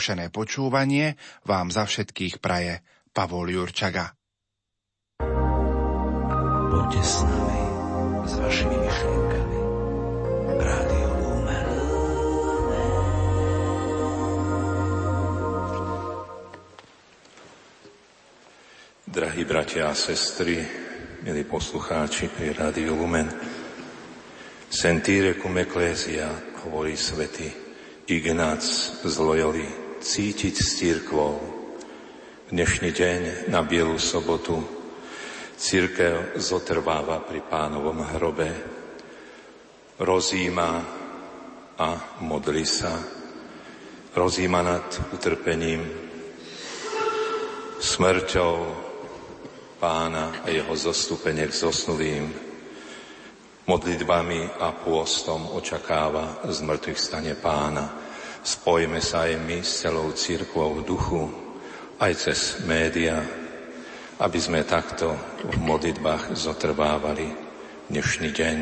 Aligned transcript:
skúšené 0.00 0.32
počúvanie 0.32 1.20
vám 1.44 1.68
za 1.68 1.84
všetkých 1.84 2.40
praje 2.40 2.80
Pavol 3.12 3.52
Jurčaga. 3.52 4.16
Poďte 6.72 7.02
s 7.04 7.20
nami, 7.20 7.62
s 8.24 8.32
vašimi 8.40 8.76
myšlienkami. 8.80 9.58
Rádio 10.56 11.08
Lumen. 11.20 11.68
Drahí 19.04 19.42
bratia 19.44 19.92
a 19.92 19.92
sestry, 19.92 20.64
milí 21.28 21.44
poslucháči 21.44 22.32
pri 22.32 22.56
Rádiu 22.56 22.96
Lumen, 22.96 23.28
Sentire 24.72 25.36
cum 25.36 25.60
ecclesia, 25.60 26.32
hovorí 26.64 26.96
svety 26.96 27.68
Ignác 28.10 28.64
z 29.06 29.14
Loyoli, 29.22 29.79
cítiť 30.00 30.54
s 30.56 30.80
církvou. 30.80 31.36
Dnešný 32.48 32.88
deň 32.88 33.20
na 33.52 33.60
Bielu 33.60 34.00
sobotu. 34.00 34.56
Církev 35.60 36.40
zotrváva 36.40 37.20
pri 37.20 37.44
pánovom 37.44 38.00
hrobe, 38.16 38.48
rozíma 40.00 40.70
a 41.76 41.88
modli 42.24 42.64
sa, 42.64 42.96
rozíma 44.16 44.64
nad 44.64 44.88
utrpením, 45.12 45.84
smrťou 47.76 48.56
pána 49.76 50.40
a 50.40 50.48
jeho 50.48 50.72
zostúpenie 50.80 51.44
k 51.44 51.60
zosnulým, 51.60 52.24
modlitbami 53.68 54.64
a 54.64 54.72
pôstom 54.72 55.44
očakáva 55.52 56.40
z 56.48 56.64
mŕtvych 56.64 56.96
stane 56.98 57.36
pána. 57.36 57.99
Spojme 58.40 59.04
sa 59.04 59.28
aj 59.28 59.36
my 59.44 59.60
s 59.60 59.84
celou 59.84 60.16
církvou 60.16 60.80
v 60.80 60.86
duchu, 60.88 61.28
aj 62.00 62.12
cez 62.16 62.64
média, 62.64 63.20
aby 64.16 64.38
sme 64.40 64.64
takto 64.64 65.12
v 65.44 65.56
modlitbách 65.60 66.32
zotrvávali 66.32 67.28
dnešný 67.92 68.32
deň. 68.32 68.58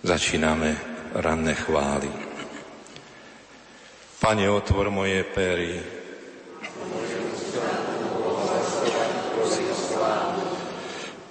Začíname 0.00 0.72
ranné 1.12 1.52
chvály. 1.52 2.08
Pane, 4.24 4.48
otvor 4.48 4.88
moje 4.88 5.20
pery, 5.36 5.76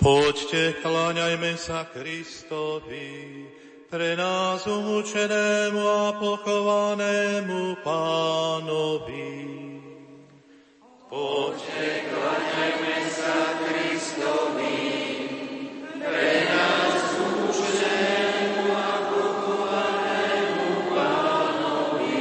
Poďte, 0.05 0.85
kláňajme 0.85 1.57
sa 1.57 1.89
Kristovi, 1.89 3.41
pre 3.95 4.11
nás 4.19 4.59
umúčenému 4.67 5.79
a 5.79 6.19
pochovanému 6.19 7.79
pánovi. 7.79 9.31
Poďte, 11.07 12.03
kláňajme 12.11 12.97
sa 13.07 13.55
Kristovi, 13.55 14.83
pre 15.95 16.31
nás 16.43 17.03
umúčenému 17.23 18.67
a 18.75 18.91
pochovanému 19.15 20.67
pánovi. 20.91 22.19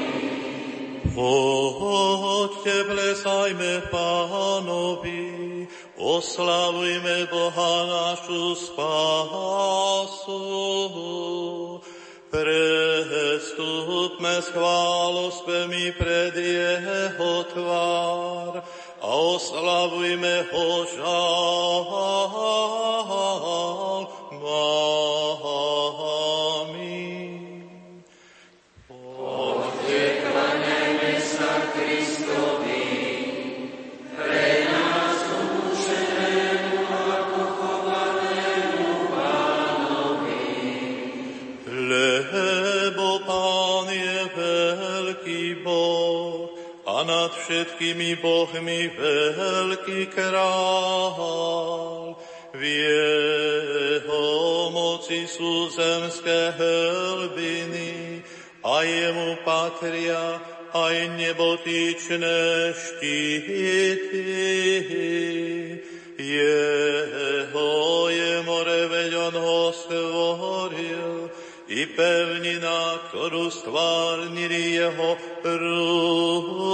Poďte, 1.11 2.75
blesajme 2.87 3.91
pánovi, 3.91 5.34
Oslavujme 6.05 7.33
Boha 7.33 7.89
našu 7.89 8.53
spásu. 8.61 10.37
Prestupme 12.29 14.37
s 14.45 14.53
chválospemi 14.53 15.97
pred 15.97 16.37
Jeho 16.37 17.49
tvár 17.57 18.61
a 19.01 19.09
oslavujme 19.17 20.45
ho 20.53 20.85
žalmami. 20.93 22.05
Všetkými 47.75 48.23
bohmi 48.23 48.95
veľký 48.95 50.07
král. 50.15 52.15
V 52.55 52.63
jeho 52.63 54.31
moci 54.71 55.27
sú 55.27 55.75
zemské 55.75 56.55
hlbiny 56.55 58.23
a 58.63 58.87
jemu 58.87 59.43
patria 59.43 60.39
aj 60.71 61.19
nebotičné 61.19 62.71
štíty. 62.79 64.23
Jeho 66.15 67.75
je 68.07 68.39
more, 68.47 68.81
veď 68.87 69.19
on 69.19 69.35
ho 69.35 69.75
stvoril 69.75 70.94
i 71.69 71.89
pevnina, 71.89 73.09
ktorú 73.09 73.49
stvárnili 73.49 74.77
jeho 74.81 75.17
ruky. 75.57 76.65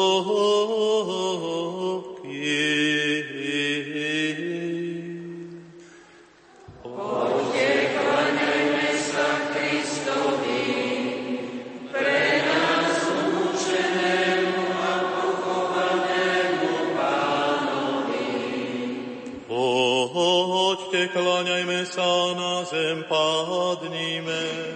Kláňajme 21.11 21.83
sa 21.91 22.39
na 22.39 22.63
zem, 22.71 23.03
padnime, 23.11 24.70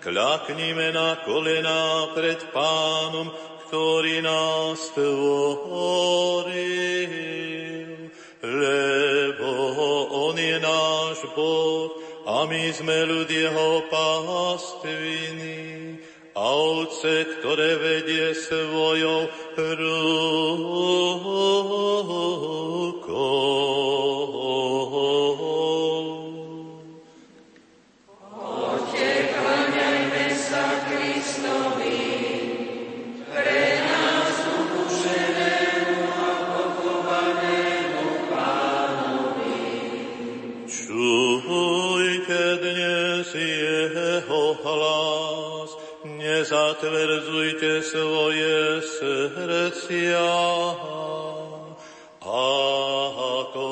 Kľaknime 0.00 0.96
na 0.96 1.20
kolená 1.28 2.08
pred 2.16 2.40
pánom, 2.56 3.28
ktorý 3.68 4.24
nás 4.24 4.80
tvoril. 4.96 6.48
Lebo 8.40 9.50
on 10.08 10.40
je 10.40 10.56
náš 10.56 11.20
Boh 11.36 11.92
a 12.24 12.48
my 12.48 12.72
sme 12.72 13.04
ľud 13.12 13.28
jeho 13.28 13.84
pastviny 13.92 15.60
a 16.32 16.44
ovce, 16.48 17.28
ktoré 17.36 17.76
vedie 17.76 18.32
svojou 18.32 19.28
rukou. 19.60 21.09
Srdcia. 49.30 50.26
A 52.20 52.44
ako 53.40 53.64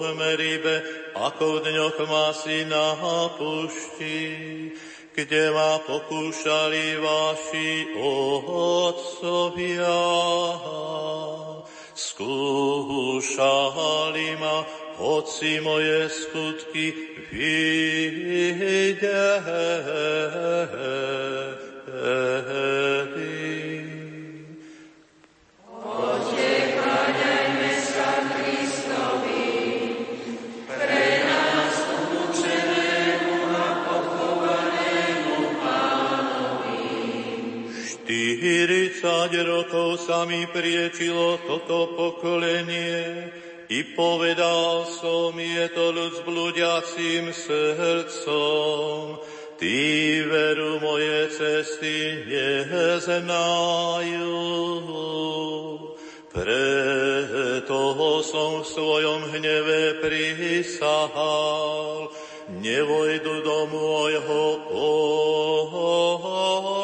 v 0.00 0.16
Meribe, 0.16 0.80
ako 1.14 1.60
v 1.60 1.62
dňoch 1.68 1.98
masy 2.08 2.64
na 2.64 2.96
pušti, 3.36 4.72
kde 5.14 5.52
ma 5.52 5.76
pokúšali 5.84 6.96
vaši 6.96 7.92
otcovia. 8.00 10.00
Skúšali 11.92 13.20
ma, 14.40 14.64
hoci 14.96 15.60
moje 15.60 16.08
skutky 16.08 16.96
videli. 17.28 18.40
Rokov 39.44 40.00
sa 40.04 40.24
mi 40.28 40.46
priečilo 40.48 41.38
toto 41.44 41.96
pokolenie 41.96 43.30
i 43.70 43.86
povedal 43.94 44.82
som, 44.82 45.38
je 45.38 45.70
to 45.70 45.94
ľud 45.94 46.18
s 46.18 46.26
blúdiacím 46.26 47.30
srdcom. 47.30 49.22
Tí 49.60 50.24
veru 50.26 50.82
moje 50.82 51.30
cesty 51.30 52.26
neznajú. 52.26 54.42
Preto 56.34 57.78
som 58.26 58.62
v 58.62 58.66
svojom 58.66 59.30
hneve 59.30 60.02
prisahal, 60.02 62.10
nevojdu 62.58 63.34
do 63.46 63.58
môjho 63.70 64.66
pokoja. 64.66 66.79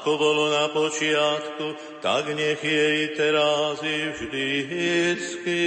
Ako 0.00 0.16
bolo 0.16 0.48
na 0.48 0.72
počiatku, 0.72 2.00
tak 2.00 2.32
nech 2.32 2.56
je 2.64 3.04
i 3.04 3.06
teraz 3.12 3.84
i 3.84 4.08
vždycky 4.16 5.60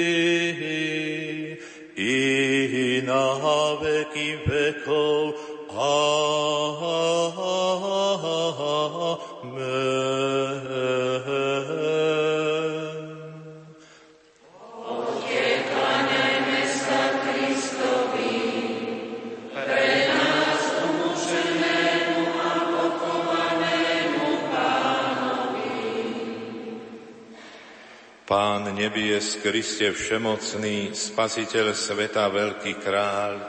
nebies, 28.93 29.41
Kriste 29.41 29.89
všemocný, 29.89 30.93
Spasiteľ 30.93 31.73
sveta, 31.73 32.29
veľký 32.29 32.77
kráľ, 32.77 33.41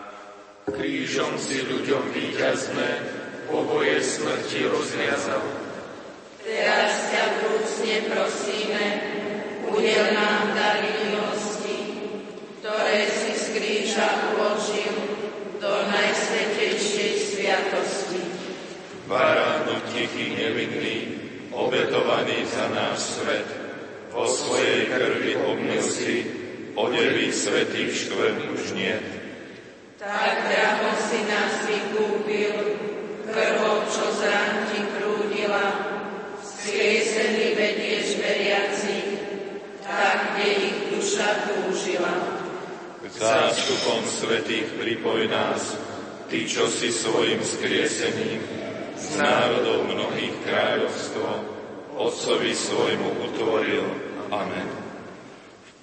Krížom 0.64 1.37
si 1.37 1.61
ľuďom 1.61 2.17
víťazme, 2.17 2.88
poboje 3.52 4.00
smrti 4.00 4.64
rozviazal. 4.73 5.44
Teraz 6.41 7.12
ťa 7.12 7.25
vrúcne 7.37 7.96
prosíme, 8.08 8.85
udel 9.69 10.17
nám 10.17 10.56
dary 10.56 11.12
milosti, 11.12 11.79
ktoré 12.64 13.05
si 13.12 13.37
z 13.37 13.44
kríža 13.52 14.08
uložil 14.32 14.97
do 15.61 15.73
najsvetejšej 15.93 17.12
sviatosti. 17.20 18.25
Baránok 19.05 19.93
tichý 19.93 20.40
nevinný, 20.40 20.97
obetovaný 21.52 22.49
za 22.49 22.73
náš 22.73 23.20
svet, 23.20 23.64
vo 24.14 24.31
svojej 24.31 24.87
krvi 24.94 25.35
obmil 25.43 25.82
si, 25.82 26.23
odeví 26.79 27.33
svetých 27.44 27.93
štvrť 27.93 28.38
už 28.56 28.62
nie. 28.73 28.96
Tak 30.00 30.32
draho 30.49 30.91
si 30.96 31.20
nás 31.29 31.52
vykúpil, 31.69 32.56
krvou, 33.29 33.85
čo 33.88 34.05
z 34.17 34.20
ti 34.73 34.81
prúdila, 34.96 35.67
skriesený 36.41 37.56
vedieš 37.56 38.17
veriacich, 38.17 39.08
tak, 39.85 40.37
kde 40.37 40.49
ich 40.73 40.76
duša 40.96 41.29
túžila. 41.49 42.14
K 43.05 43.12
zástupom 43.12 44.00
svetých 44.08 44.69
pripoj 44.81 45.29
nás, 45.29 45.76
Ty, 46.25 46.40
čo 46.49 46.67
si 46.73 46.88
svojim 46.88 47.44
skriesením 47.44 48.40
z 48.97 49.06
národov 49.20 49.85
mnohých 49.85 50.35
kráľovstvo, 50.49 51.29
Otcovi 51.94 52.56
svojmu 52.56 53.29
utvoril. 53.29 53.85
Amen. 54.32 54.84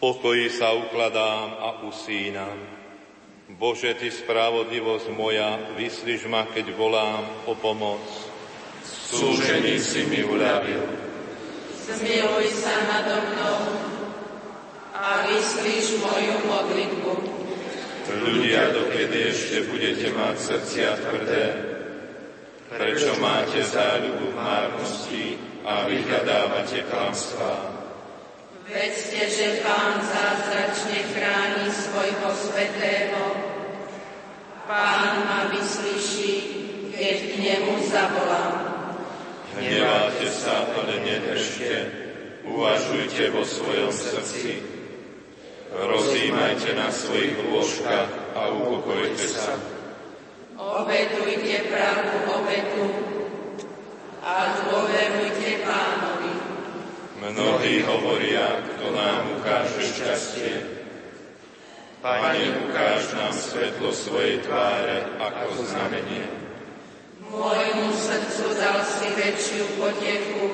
Pokoji 0.02 0.50
sa 0.50 0.74
ukladám 0.74 1.62
a 1.62 1.70
usínam. 1.86 2.58
Bože, 3.54 3.94
Ty 3.94 4.10
spravodlivosť 4.10 5.14
moja, 5.14 5.62
vyslíš 5.78 6.26
ma, 6.26 6.50
keď 6.50 6.74
volám 6.74 7.22
o 7.46 7.54
pomoc. 7.54 8.02
Súžení 8.82 9.78
si 9.78 10.08
mi 10.10 10.26
uľavil, 10.26 10.82
Zmiluj 11.82 12.48
sa 12.56 12.72
nado 12.88 13.20
mnou 13.20 13.60
a 14.96 15.28
vyslíš 15.28 16.00
moju 16.00 16.36
modlitbu. 16.48 17.14
ľudia, 18.12 18.72
dokedy 18.72 19.36
ešte 19.36 19.68
budete 19.68 20.16
mať 20.16 20.36
srdcia 20.40 20.90
tvrdé, 21.04 21.46
prečo 22.72 23.12
máte 23.20 23.60
záľubu 23.68 24.32
v 24.32 24.38
márnosti 24.40 25.26
a 25.68 25.84
vyhľadávate 25.92 26.88
klamstvá. 26.88 27.81
Vedzte, 28.72 29.28
že 29.28 29.60
Pán 29.68 30.00
zázračne 30.00 31.04
chráni 31.12 31.68
svojho 31.76 32.32
svetého. 32.32 33.20
Pán 34.64 35.28
ma 35.28 35.52
vyslyší, 35.52 36.36
keď 36.96 37.18
k 37.20 37.34
nemu 37.36 37.84
zavolám. 37.92 38.56
Hneváte 39.60 40.24
sa, 40.32 40.72
ale 40.72 41.04
nedržte, 41.04 41.92
uvažujte 42.48 43.36
vo 43.36 43.44
svojom 43.44 43.92
srdci. 43.92 44.64
Rozímajte 45.76 46.72
na 46.72 46.88
svojich 46.96 47.36
lôžkach 47.52 48.08
a 48.40 48.56
upokojte 48.56 49.28
sa. 49.28 49.60
Obetujte 50.56 51.68
pravú 51.68 52.40
obetu 52.40 52.88
a 54.24 54.56
dôverujte 54.64 55.60
Pánovi. 55.68 56.21
Mnohí 57.22 57.86
hovoria, 57.86 58.66
kto 58.66 58.98
nám 58.98 59.38
ukáže 59.38 59.78
šťastie. 59.94 60.58
Pane, 62.02 62.50
ukáž 62.66 63.14
nám 63.14 63.30
svetlo 63.30 63.94
svojej 63.94 64.42
tváre 64.42 65.06
ako 65.22 65.62
znamenie. 65.70 66.26
Môjmu 67.30 67.94
srdcu 67.94 68.58
dal 68.58 68.82
si 68.82 69.06
väčšiu 69.14 69.64
potechu, 69.78 70.46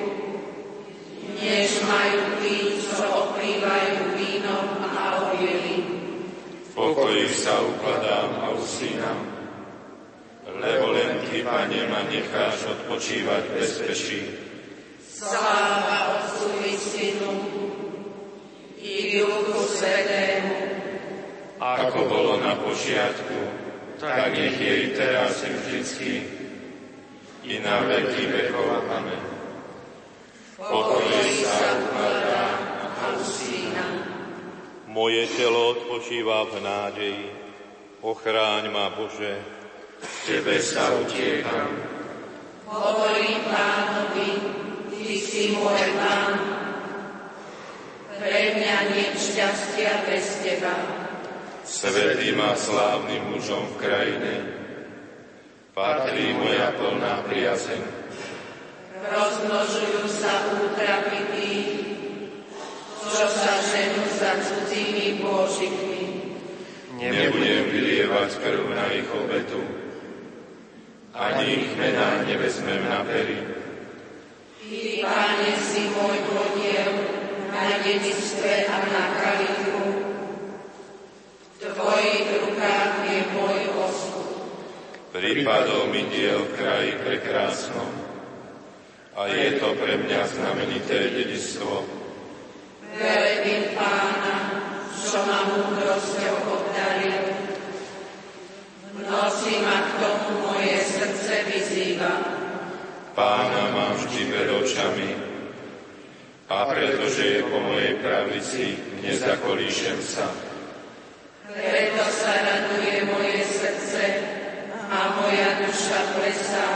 než 1.40 1.72
majú 1.88 2.36
tí, 2.44 2.76
čo 2.84 3.00
oplývajú 3.00 4.12
vínom 4.20 4.68
a 4.92 5.24
obieli. 5.24 5.88
V 6.68 6.70
pokoji 6.76 7.32
sa 7.32 7.64
ukladám 7.64 8.44
a 8.44 8.52
usínam, 8.52 9.24
lebo 10.52 10.92
len 10.92 11.16
Ty, 11.32 11.48
Pane, 11.48 11.80
ma 11.88 12.04
necháš 12.12 12.68
odpočívať 12.76 13.56
bezpečí. 13.56 14.47
Sláva 15.18 16.14
Otcu 16.14 16.62
i 16.62 16.78
Synu 16.78 17.34
i 18.78 19.18
Duchu 19.18 19.58
Svetému, 19.66 20.54
Ako 21.58 22.06
bolo 22.06 22.38
na 22.38 22.54
počiatku, 22.54 23.38
tak 23.98 24.30
nech 24.38 24.54
je 24.54 24.74
i 24.78 24.86
teraz 24.94 25.42
i 25.42 25.50
vždycky, 25.50 26.12
i 27.50 27.58
na 27.58 27.82
veky 27.82 28.30
vekov. 28.30 28.62
Amen. 28.86 29.22
v 30.54 30.62
pokoji 30.62 31.42
sa 31.42 31.66
ukladám 31.82 32.58
a 32.78 33.06
usínam. 33.18 33.94
Moje 34.86 35.26
telo 35.34 35.74
odpočíva 35.74 36.46
v 36.46 36.54
nádeji. 36.62 37.26
Ochráň 38.06 38.70
ma, 38.70 38.94
Bože, 38.94 39.34
Tebe 40.22 40.62
sa 40.62 40.94
utiekam, 40.94 41.98
Hovorím 42.70 43.42
si 43.50 43.67
môj 45.58 45.86
Pán. 45.98 46.34
Pre 48.18 48.40
mňa 48.58 48.76
nie 48.94 49.08
šťastia 49.14 49.92
bez 50.06 50.26
Teba. 50.42 50.74
svetým 51.68 52.40
a 52.40 52.56
slávnym 52.56 53.28
mužom 53.28 53.68
v 53.76 53.78
krajine, 53.78 54.34
patrí 55.76 56.32
moja 56.32 56.72
plná 56.74 57.28
priazeň. 57.28 57.82
Rozmnožujú 58.98 60.02
sa 60.10 60.32
útrapy 60.58 61.20
tých, 61.36 61.70
čo 63.04 63.24
sa 63.30 63.54
ženú 63.62 64.04
za 64.16 64.32
cudzími 64.42 65.22
božikmi. 65.22 66.04
Nebudem 66.98 67.70
vylievať 67.70 68.30
krv 68.42 68.64
na 68.74 68.86
ich 68.90 69.06
obetu, 69.12 69.62
ani 71.14 71.62
ich 71.62 71.70
mená 71.78 72.26
nevezmem 72.26 72.82
na 72.90 73.06
pery. 73.06 73.57
Ty, 74.68 75.00
Pane, 75.00 75.52
si 75.64 75.80
môj 75.96 76.20
podiel 76.28 76.92
na 77.48 77.80
dedictve 77.80 78.68
a 78.68 78.76
na 78.84 79.04
kalichu. 79.16 79.80
tvojich 81.56 82.28
rukách 82.44 82.94
je 83.08 83.20
môj 83.32 83.58
osud. 83.80 84.28
Prípadol 85.16 85.88
mi 85.88 86.04
diel 86.12 86.44
v 86.44 86.52
kraji 86.60 86.92
prekrásnom 87.00 87.90
a 89.16 89.24
je 89.32 89.56
to 89.56 89.72
pre 89.72 90.04
mňa 90.04 90.20
znamenité 90.36 91.16
dedistvo. 91.16 91.88
Velebím 92.92 93.72
pána, 93.72 94.36
čo 95.00 95.16
ma 95.24 95.48
múdrosťou 95.48 96.36
obdaril. 96.44 97.24
V 98.92 98.98
noci 99.00 99.64
ma 99.64 99.80
k 99.80 99.90
tomu 99.96 100.28
moje 100.44 100.76
srdce 100.84 101.34
vyzýva. 101.56 102.37
Pána 103.18 103.74
mám 103.74 103.98
vždy 103.98 104.30
pred 104.30 104.46
očami 104.46 105.10
a 106.46 106.70
pretože 106.70 107.22
je 107.26 107.40
po 107.50 107.58
mojej 107.66 107.98
pravici, 107.98 108.78
nezakolíšem 109.02 109.98
sa. 109.98 110.30
Preto 111.50 112.04
sa 112.14 112.32
raduje 112.46 113.10
moje 113.10 113.42
srdce 113.42 114.02
a 114.86 115.18
moja 115.18 115.50
duša 115.66 116.00
plesá. 116.14 116.68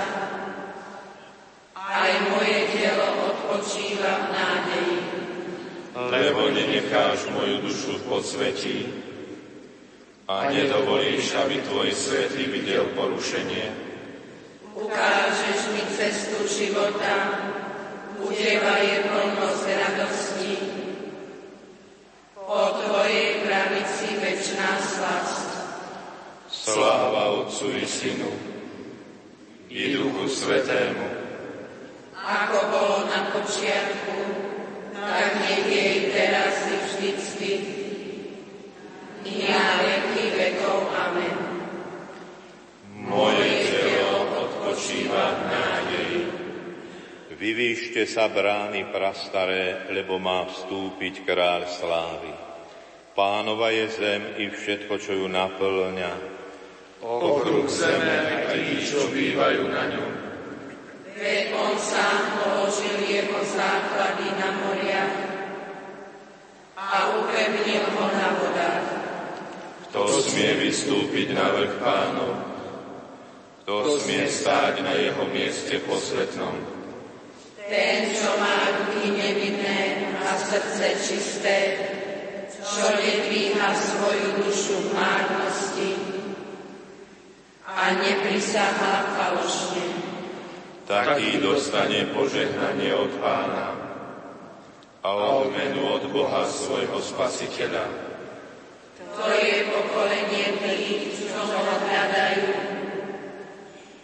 Aj 1.78 2.10
moje 2.26 2.74
telo 2.74 3.08
odpočíva 3.22 4.10
v 4.10 4.26
nádeji. 4.34 4.98
Lebo 5.94 6.50
nenecháš 6.50 7.30
moju 7.30 7.70
dušu 7.70 8.02
v 8.02 8.06
podsvetí 8.10 8.78
a 10.26 10.50
nedovolíš, 10.50 11.38
aby 11.38 11.62
tvoj 11.62 11.94
svetý 11.94 12.50
videl 12.50 12.90
porušenie. 12.98 13.91
Ukážeš 14.72 15.60
mi 15.76 15.84
cestu 15.92 16.48
života, 16.48 17.44
u 18.24 18.32
teba 18.32 18.80
je 18.80 18.96
plnosť 19.04 19.64
radosti. 19.68 20.54
Po 22.32 22.80
tvojej 22.80 23.44
pravici 23.44 24.08
večná 24.16 24.80
slasť. 24.80 25.48
Sláva 26.48 27.44
Otcu 27.44 27.68
i 27.76 27.84
Synu 27.84 28.32
i 29.72 29.96
Duchu 29.96 30.28
Svetému, 30.28 31.08
Ako 32.22 32.58
bolo 32.70 32.98
na 33.08 33.34
počiatku, 33.34 34.16
tak 34.94 35.28
nech 35.42 35.64
je 35.66 35.84
i 35.96 36.00
teraz 36.12 36.54
i 36.70 36.76
vždycky. 36.76 37.81
Vyvýšte 47.42 48.06
sa 48.06 48.30
brány 48.30 48.94
prastaré, 48.94 49.90
lebo 49.90 50.14
má 50.22 50.46
vstúpiť 50.46 51.26
kráľ 51.26 51.66
slávy. 51.66 52.30
Pánova 53.18 53.74
je 53.74 53.90
zem 53.90 54.22
i 54.38 54.46
všetko, 54.46 54.94
čo 55.02 55.18
ju 55.18 55.26
naplňa. 55.26 56.12
Okruh 57.02 57.66
zeme 57.66 58.46
a 58.46 58.54
tí, 58.54 58.78
čo 58.86 59.10
bývajú 59.10 59.74
na 59.74 59.90
ňom. 59.90 60.10
Veď 61.18 61.50
on 61.58 61.74
sám 61.82 62.38
položil 62.38 63.10
jeho 63.10 63.42
základy 63.42 64.26
na 64.38 64.48
moriach 64.62 65.14
a 66.78 67.18
upevnil 67.26 67.84
ho 67.90 68.06
na 68.06 68.28
vodách. 68.38 68.86
Kto 69.90 70.14
smie 70.22 70.62
vystúpiť 70.62 71.34
na 71.34 71.50
vrch 71.58 71.74
pánov? 71.82 72.38
Kto 73.66 73.98
smie 73.98 74.30
stáť 74.30 74.78
na 74.86 74.94
jeho 74.94 75.26
mieste 75.26 75.82
posvetnom? 75.82 76.71
Ten, 77.70 77.98
čo 78.14 78.30
má 78.38 78.56
ruky 78.74 79.14
nevinné 79.14 80.10
a 80.22 80.34
srdce 80.38 80.86
čisté, 81.02 81.58
čo 82.62 82.86
nedvíha 82.94 83.70
svoju 83.74 84.42
dušu 84.42 84.76
v 84.86 84.88
márnosti 84.94 85.90
a 87.66 87.96
neprisahá 87.98 88.94
falošne. 89.18 89.86
Taký 90.86 91.40
dostane 91.40 92.10
požehnanie 92.10 92.92
od 92.92 93.12
pána 93.22 93.82
a 95.02 95.08
odmenu 95.10 95.98
od 95.98 96.04
Boha 96.14 96.46
svojho 96.46 97.02
spasiteľa. 97.02 97.86
To 99.12 99.26
je 99.34 99.56
pokolenie 99.66 100.62
tých, 100.62 101.26
čo 101.26 101.42
ho 101.42 101.74
hľadajú, 101.82 102.48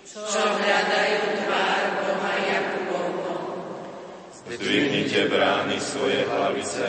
čo 0.05 0.43
hľadajú 0.43 1.19
tvár 1.47 1.83
Boha 2.03 2.35
Jakubovho. 2.45 3.35
Zdvihnite 4.49 5.28
brány 5.28 5.76
svoje 5.76 6.25
hlavice 6.25 6.88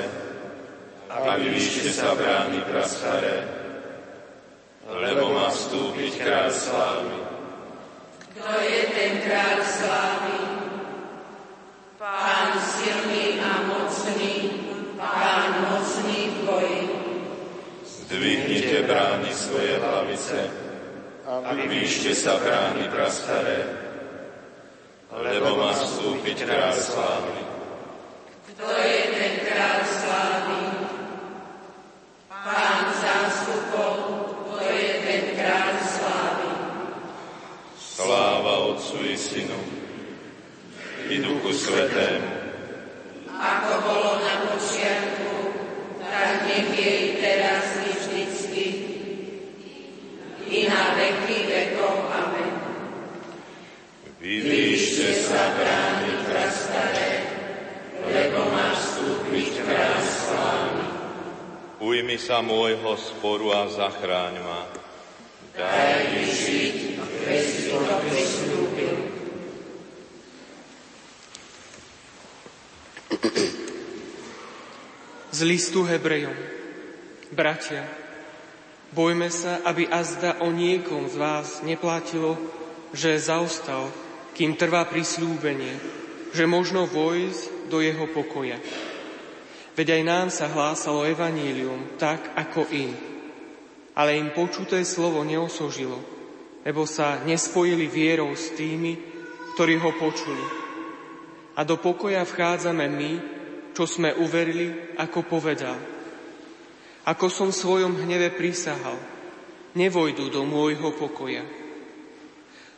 a 1.12 1.36
vyvíšte 1.36 1.92
sa 1.92 2.16
brány 2.16 2.64
prastaré, 2.64 3.44
lebo 4.88 5.36
má 5.36 5.52
vstúpiť 5.52 6.24
kráľ 6.24 6.56
slávy. 6.56 7.20
Kto 8.32 8.48
je 8.64 8.82
ten 8.96 9.14
kráľ 9.28 9.60
slávy? 9.68 10.40
Pán 12.00 12.56
silný 12.64 13.44
a 13.44 13.52
mocný, 13.68 14.36
pán 14.96 15.52
mocný 15.68 16.20
v 16.32 16.38
boji. 16.48 16.82
Zdvihnite 17.84 18.88
brány 18.88 19.36
svoje 19.36 19.76
hlavice 19.84 20.40
a 21.28 21.52
vyvíšte 21.60 22.16
sa 22.16 22.40
brány 22.40 22.88
prastaré, 22.88 23.68
lebo 25.12 25.60
má 25.60 25.76
vstúpiť 25.76 26.48
kráľ 26.48 26.72
slávy. 26.80 27.49
Kto 28.60 28.76
je 28.76 29.02
ten 29.16 29.34
kráľ 29.48 29.80
slávy? 29.88 30.60
Pán 32.28 32.92
zástupov, 32.92 33.96
kto 34.44 34.56
je 34.68 34.92
ten 35.00 35.24
kráľ 35.40 35.72
slávy? 35.80 36.50
Sláva 37.80 38.76
Otcu 38.76 39.00
i 39.08 39.16
Synu 39.16 39.80
i 41.10 41.24
Duchu 41.24 41.56
Svetému, 41.56 42.30
Ako 43.34 43.72
bolo 43.82 44.12
na 44.22 44.46
počiatku, 44.46 45.34
tak 46.04 46.44
nech 46.46 46.70
je 46.76 46.92
i 46.92 47.10
teraz 47.18 47.66
i 47.82 47.92
vždycky, 47.96 48.66
i 50.52 50.68
na 50.70 51.00
veky 51.00 51.38
vekov. 51.50 51.96
Amen. 52.12 52.54
vyvíšte 54.20 55.18
sa 55.24 55.56
brány 55.56 56.14
prastaré, 56.30 57.12
lebo 58.06 58.52
má 58.54 58.76
vstúpiť 58.78 59.66
kráľ 59.66 60.02
slávy. 60.04 60.86
Ujmi 62.00 62.16
sa 62.16 62.40
môjho 62.40 62.96
sporu 62.96 63.52
a 63.52 63.68
zachráň 63.68 64.40
ma. 64.40 64.72
Daj 65.52 66.16
mi 66.16 66.32
žiť, 66.32 66.96
pristúpil. 67.28 68.96
Z 75.28 75.40
listu 75.44 75.84
Hebrejom. 75.84 76.40
Bratia, 77.36 77.84
bojme 78.96 79.28
sa, 79.28 79.60
aby 79.68 79.84
azda 79.92 80.40
o 80.40 80.56
niekom 80.56 81.12
z 81.12 81.20
vás 81.20 81.60
neplatilo, 81.68 82.40
že 82.96 83.20
zaostal, 83.20 83.92
kým 84.40 84.56
trvá 84.56 84.88
prislúbenie, 84.88 85.76
že 86.32 86.48
možno 86.48 86.88
vojsť 86.88 87.68
do 87.68 87.84
jeho 87.84 88.08
pokoja. 88.08 88.56
Veď 89.80 89.96
aj 89.96 90.04
nám 90.04 90.28
sa 90.28 90.52
hlásalo 90.52 91.08
evanílium 91.08 91.96
tak, 91.96 92.36
ako 92.36 92.68
im. 92.76 92.92
Ale 93.96 94.20
im 94.20 94.36
počuté 94.36 94.84
slovo 94.84 95.24
neosožilo, 95.24 95.96
lebo 96.68 96.84
sa 96.84 97.24
nespojili 97.24 97.88
vierou 97.88 98.36
s 98.36 98.52
tými, 98.60 99.00
ktorí 99.56 99.80
ho 99.80 99.96
počuli. 99.96 100.44
A 101.56 101.64
do 101.64 101.80
pokoja 101.80 102.28
vchádzame 102.28 102.92
my, 102.92 103.12
čo 103.72 103.88
sme 103.88 104.12
uverili, 104.20 105.00
ako 105.00 105.24
povedal. 105.24 105.80
Ako 107.08 107.32
som 107.32 107.56
v 107.56 107.64
svojom 107.64 108.04
hneve 108.04 108.36
prisahal, 108.36 109.00
nevojdu 109.80 110.28
do 110.28 110.44
môjho 110.44 110.92
pokoja. 110.92 111.48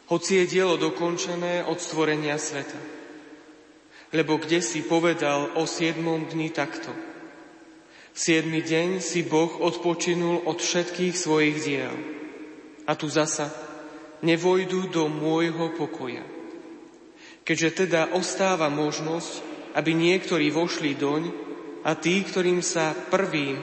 Hoci 0.05 0.37
je 0.37 0.45
dielo 0.53 0.77
dokončené 0.77 1.65
od 1.65 1.81
stvorenia 1.81 2.37
sveta. 2.37 3.00
Lebo 4.11 4.35
kde 4.37 4.59
si 4.59 4.83
povedal 4.83 5.55
o 5.55 5.63
siedmom 5.63 6.27
dni 6.27 6.51
takto. 6.51 6.91
V 8.11 8.17
siedmy 8.19 8.59
deň 8.59 8.99
si 8.99 9.23
Boh 9.23 9.63
odpočinul 9.63 10.43
od 10.43 10.59
všetkých 10.59 11.15
svojich 11.15 11.57
diel. 11.63 11.95
A 12.83 12.91
tu 12.99 13.07
zasa, 13.07 13.47
nevojdu 14.19 14.91
do 14.91 15.07
môjho 15.07 15.71
pokoja. 15.79 16.27
Keďže 17.47 17.87
teda 17.87 18.11
ostáva 18.13 18.67
možnosť, 18.67 19.33
aby 19.79 19.95
niektorí 19.95 20.51
vošli 20.51 20.93
doň 20.93 21.21
a 21.87 21.95
tí, 21.95 22.21
ktorým 22.21 22.59
sa 22.59 22.91
prvým 22.93 23.57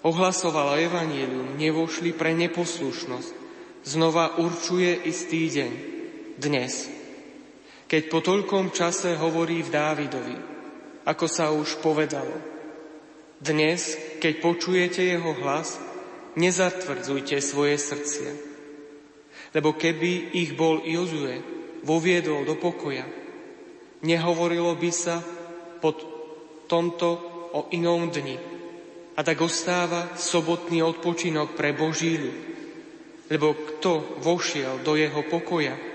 ohlasovalo 0.00 0.80
evanílium, 0.80 1.60
nevošli 1.60 2.16
pre 2.16 2.32
neposlušnosť, 2.32 3.30
znova 3.84 4.40
určuje 4.40 5.04
istý 5.04 5.52
deň, 5.52 5.72
dnes. 6.40 6.99
Keď 7.90 8.02
po 8.06 8.22
toľkom 8.22 8.70
čase 8.70 9.18
hovorí 9.18 9.66
v 9.66 9.74
Dávidovi, 9.74 10.36
ako 11.10 11.26
sa 11.26 11.50
už 11.50 11.82
povedalo. 11.82 12.38
Dnes, 13.42 13.98
keď 14.22 14.38
počujete 14.38 15.02
jeho 15.02 15.34
hlas, 15.42 15.74
nezatvrdzujte 16.38 17.42
svoje 17.42 17.82
srdcia. 17.82 18.30
Lebo 19.58 19.74
keby 19.74 20.38
ich 20.38 20.54
bol 20.54 20.86
Jozue 20.86 21.42
voviedol 21.82 22.46
do 22.46 22.54
pokoja, 22.54 23.10
nehovorilo 24.06 24.70
by 24.78 24.90
sa 24.94 25.18
pod 25.82 25.98
tomto 26.70 27.10
o 27.50 27.66
inom 27.74 28.06
dni. 28.06 28.38
A 29.18 29.26
tak 29.26 29.42
ostáva 29.42 30.14
sobotný 30.14 30.78
odpočinok 30.86 31.58
pre 31.58 31.74
Boží 31.74 32.22
ľud. 32.22 32.38
Lebo 33.26 33.50
kto 33.50 34.22
vošiel 34.22 34.78
do 34.86 34.94
jeho 34.94 35.26
pokoja, 35.26 35.89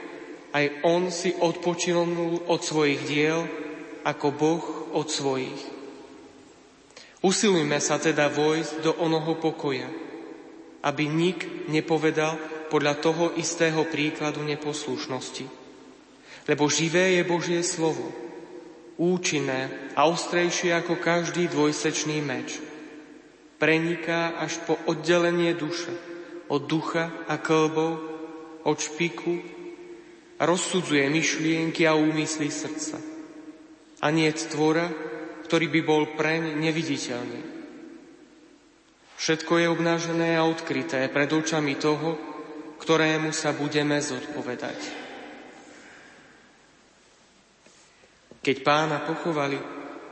aj 0.56 0.88
on 0.88 1.12
si 1.12 1.36
odpočinul 1.36 2.48
od 2.48 2.64
svojich 2.64 3.04
diel, 3.04 3.44
ako 4.08 4.28
Boh 4.32 4.66
od 4.96 5.12
svojich. 5.12 5.60
Usilujme 7.20 7.76
sa 7.84 8.00
teda 8.00 8.32
vojsť 8.32 8.74
do 8.80 8.92
onoho 9.04 9.36
pokoja, 9.36 9.92
aby 10.88 11.04
nik 11.12 11.68
nepovedal 11.68 12.40
podľa 12.72 12.96
toho 13.04 13.26
istého 13.36 13.84
príkladu 13.92 14.48
neposlušnosti. 14.48 15.44
Lebo 16.46 16.72
živé 16.72 17.20
je 17.20 17.24
Božie 17.28 17.62
slovo, 17.66 18.14
účinné 18.96 19.92
a 19.98 20.08
ostrejšie 20.08 20.72
ako 20.72 21.02
každý 21.02 21.52
dvojsečný 21.52 22.24
meč. 22.24 22.62
Preniká 23.60 24.40
až 24.40 24.62
po 24.64 24.80
oddelenie 24.88 25.52
duše, 25.58 25.92
od 26.48 26.70
ducha 26.70 27.12
a 27.26 27.42
klbov, 27.42 27.98
od 28.64 28.78
špiku 28.78 29.55
rozsudzuje 30.40 31.08
myšlienky 31.08 31.88
a 31.88 31.96
úmysly 31.96 32.52
srdca. 32.52 33.00
A 34.04 34.08
nie 34.12 34.28
tvora, 34.36 34.92
ktorý 35.48 35.72
by 35.72 35.82
bol 35.86 36.04
preň 36.18 36.60
neviditeľný. 36.60 37.42
Všetko 39.16 39.64
je 39.64 39.68
obnážené 39.72 40.36
a 40.36 40.44
odkryté 40.44 41.08
pred 41.08 41.32
očami 41.32 41.80
toho, 41.80 42.20
ktorému 42.84 43.32
sa 43.32 43.56
budeme 43.56 43.96
zodpovedať. 44.04 45.08
Keď 48.44 48.58
pána 48.62 49.02
pochovali, 49.08 49.58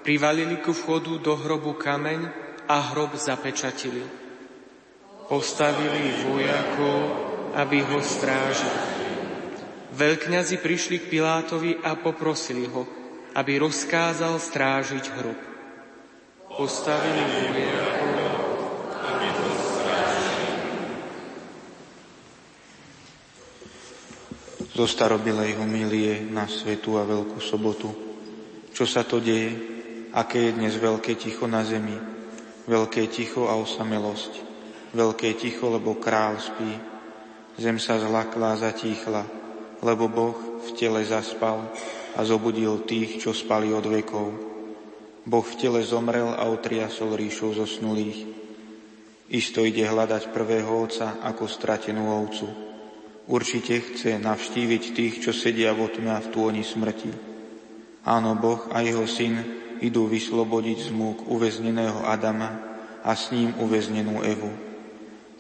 privalili 0.02 0.58
ku 0.64 0.74
vchodu 0.74 1.20
do 1.22 1.38
hrobu 1.38 1.78
kameň 1.78 2.22
a 2.66 2.96
hrob 2.96 3.14
zapečatili. 3.14 4.02
Postavili 5.30 6.24
vojakov, 6.26 7.00
aby 7.54 7.84
ho 7.86 8.00
strážili. 8.02 9.03
Veľkňazi 9.94 10.58
prišli 10.58 11.06
k 11.06 11.10
Pilátovi 11.14 11.78
a 11.86 11.94
poprosili 11.94 12.66
ho, 12.66 12.84
aby 13.38 13.62
rozkázal 13.62 14.42
strážiť 14.42 15.06
hrob. 15.22 15.40
Postavili 16.50 17.22
vojakov, 17.54 18.14
aby 18.98 19.28
strážili. 19.54 20.52
Zo 24.74 24.86
starobilej 24.90 25.62
homilie 25.62 26.26
na 26.26 26.50
Svetu 26.50 26.98
a 26.98 27.06
Veľkú 27.06 27.38
sobotu 27.38 28.14
čo 28.74 28.90
sa 28.90 29.06
to 29.06 29.22
deje? 29.22 29.54
Aké 30.18 30.50
je 30.50 30.58
dnes 30.58 30.74
veľké 30.74 31.14
ticho 31.14 31.46
na 31.46 31.62
zemi? 31.62 31.94
Veľké 32.66 33.06
ticho 33.06 33.46
a 33.46 33.54
osamelosť. 33.54 34.34
Veľké 34.98 35.38
ticho, 35.38 35.70
lebo 35.70 36.02
král 36.02 36.42
spí. 36.42 36.74
Zem 37.62 37.78
sa 37.78 38.02
zlakla 38.02 38.58
a 38.58 38.62
zatíchla, 38.66 39.30
lebo 39.84 40.08
Boh 40.08 40.64
v 40.64 40.70
tele 40.80 41.04
zaspal 41.04 41.68
a 42.16 42.24
zobudil 42.24 42.88
tých, 42.88 43.20
čo 43.20 43.36
spali 43.36 43.76
od 43.76 43.84
vekov. 43.84 44.28
Boh 45.28 45.46
v 45.46 45.58
tele 45.60 45.84
zomrel 45.84 46.32
a 46.32 46.48
otriasol 46.48 47.20
ríšou 47.20 47.52
zosnulých. 47.52 48.24
Isto 49.28 49.68
ide 49.68 49.84
hľadať 49.84 50.32
prvého 50.32 50.72
oca 50.72 51.20
ako 51.20 51.48
stratenú 51.52 52.08
ovcu. 52.08 52.48
Určite 53.28 53.80
chce 53.80 54.20
navštíviť 54.20 54.84
tých, 54.96 55.14
čo 55.24 55.32
sedia 55.32 55.72
vo 55.72 55.88
tme 55.88 56.12
a 56.12 56.20
v 56.20 56.32
tôni 56.32 56.64
smrti 56.64 57.34
Áno, 58.04 58.36
Boh 58.36 58.68
a 58.68 58.84
jeho 58.84 59.08
syn 59.08 59.40
idú 59.80 60.12
vyslobodiť 60.12 60.80
z 60.88 60.90
múk 60.92 61.24
uväzneného 61.32 62.04
Adama 62.04 62.52
a 63.00 63.16
s 63.16 63.32
ním 63.32 63.56
uväznenú 63.64 64.20
Evu. 64.28 64.52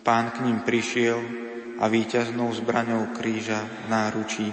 Pán 0.03 0.31
k 0.31 0.47
ním 0.47 0.63
prišiel 0.63 1.19
a 1.83 1.91
víťaznou 1.91 2.47
zbraňou 2.55 3.11
kríža 3.11 3.59
náručí. 3.91 4.47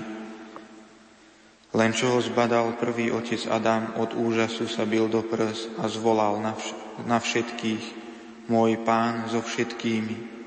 Len 1.71 1.95
čo 1.95 2.11
ho 2.11 2.19
zbadal 2.19 2.75
prvý 2.83 3.15
otec 3.15 3.47
Adam, 3.47 3.95
od 4.03 4.19
úžasu 4.19 4.67
sa 4.67 4.83
bil 4.83 5.07
do 5.07 5.23
prs 5.23 5.71
a 5.79 5.87
zvolal 5.87 6.43
na, 6.43 6.59
vš- 6.59 6.75
na 7.07 7.23
všetkých, 7.23 7.85
môj 8.51 8.83
pán 8.83 9.31
so 9.31 9.39
všetkými. 9.39 10.43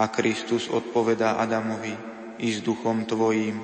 A 0.00 0.08
Kristus 0.08 0.72
odpovedá 0.72 1.36
Adamovi, 1.36 1.92
i 2.40 2.48
s 2.48 2.64
duchom 2.64 3.04
tvojím, 3.04 3.60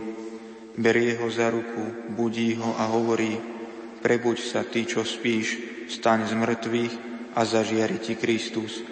berie 0.77 1.17
ho 1.17 1.33
za 1.33 1.49
ruku, 1.49 2.13
budí 2.13 2.53
ho 2.61 2.77
a 2.77 2.85
hovorí, 2.93 3.41
prebuď 4.05 4.37
sa 4.45 4.61
ty, 4.69 4.85
čo 4.85 5.09
spíš, 5.09 5.57
staň 5.89 6.29
z 6.29 6.37
mŕtvych 6.37 6.95
a 7.33 7.41
zažiari 7.49 7.97
ti 7.97 8.13
Kristus. 8.13 8.85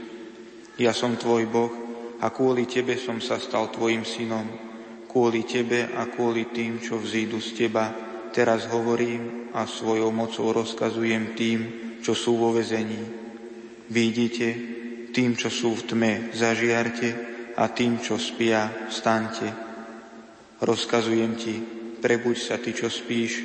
Ja 0.80 0.96
som 0.96 1.20
tvoj 1.20 1.44
Boh 1.44 1.85
a 2.20 2.32
kvôli 2.32 2.64
tebe 2.64 2.96
som 2.96 3.20
sa 3.20 3.36
stal 3.36 3.68
tvojim 3.68 4.04
synom. 4.04 4.46
Kvôli 5.08 5.44
tebe 5.48 5.88
a 5.96 6.08
kvôli 6.08 6.52
tým, 6.52 6.80
čo 6.80 7.00
vzídu 7.00 7.40
z 7.40 7.66
teba, 7.66 7.92
teraz 8.32 8.68
hovorím 8.68 9.52
a 9.56 9.64
svojou 9.64 10.12
mocou 10.12 10.52
rozkazujem 10.52 11.32
tým, 11.32 11.60
čo 12.04 12.12
sú 12.12 12.36
vo 12.36 12.52
vezení. 12.52 13.00
Vidíte, 13.88 14.48
tým, 15.16 15.32
čo 15.32 15.48
sú 15.48 15.72
v 15.72 15.86
tme, 15.88 16.12
zažiarte 16.36 17.08
a 17.56 17.72
tým, 17.72 17.96
čo 18.04 18.20
spia, 18.20 18.88
vstaňte. 18.92 19.48
Rozkazujem 20.60 21.32
ti, 21.40 21.56
prebuď 22.00 22.36
sa 22.36 22.60
ty, 22.60 22.76
čo 22.76 22.92
spíš, 22.92 23.40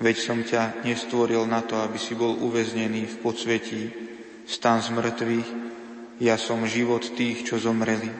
veď 0.00 0.16
som 0.16 0.44
ťa 0.44 0.84
nestvoril 0.84 1.48
na 1.48 1.64
to, 1.64 1.80
aby 1.80 1.96
si 1.96 2.12
bol 2.12 2.36
uväznený 2.36 3.08
v 3.08 3.16
podsvetí. 3.24 3.82
Stan 4.44 4.84
z 4.84 4.92
mŕtvych, 4.92 5.69
ja 6.20 6.36
som 6.36 6.68
život 6.68 7.16
tých, 7.16 7.48
čo 7.48 7.56
zomreli. 7.56 8.12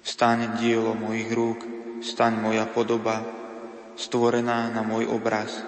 Staň 0.00 0.56
dielo 0.56 0.96
mojich 0.96 1.28
rúk, 1.28 1.60
staň 2.00 2.40
moja 2.40 2.64
podoba, 2.64 3.20
stvorená 4.00 4.72
na 4.72 4.80
môj 4.80 5.12
obraz. 5.12 5.60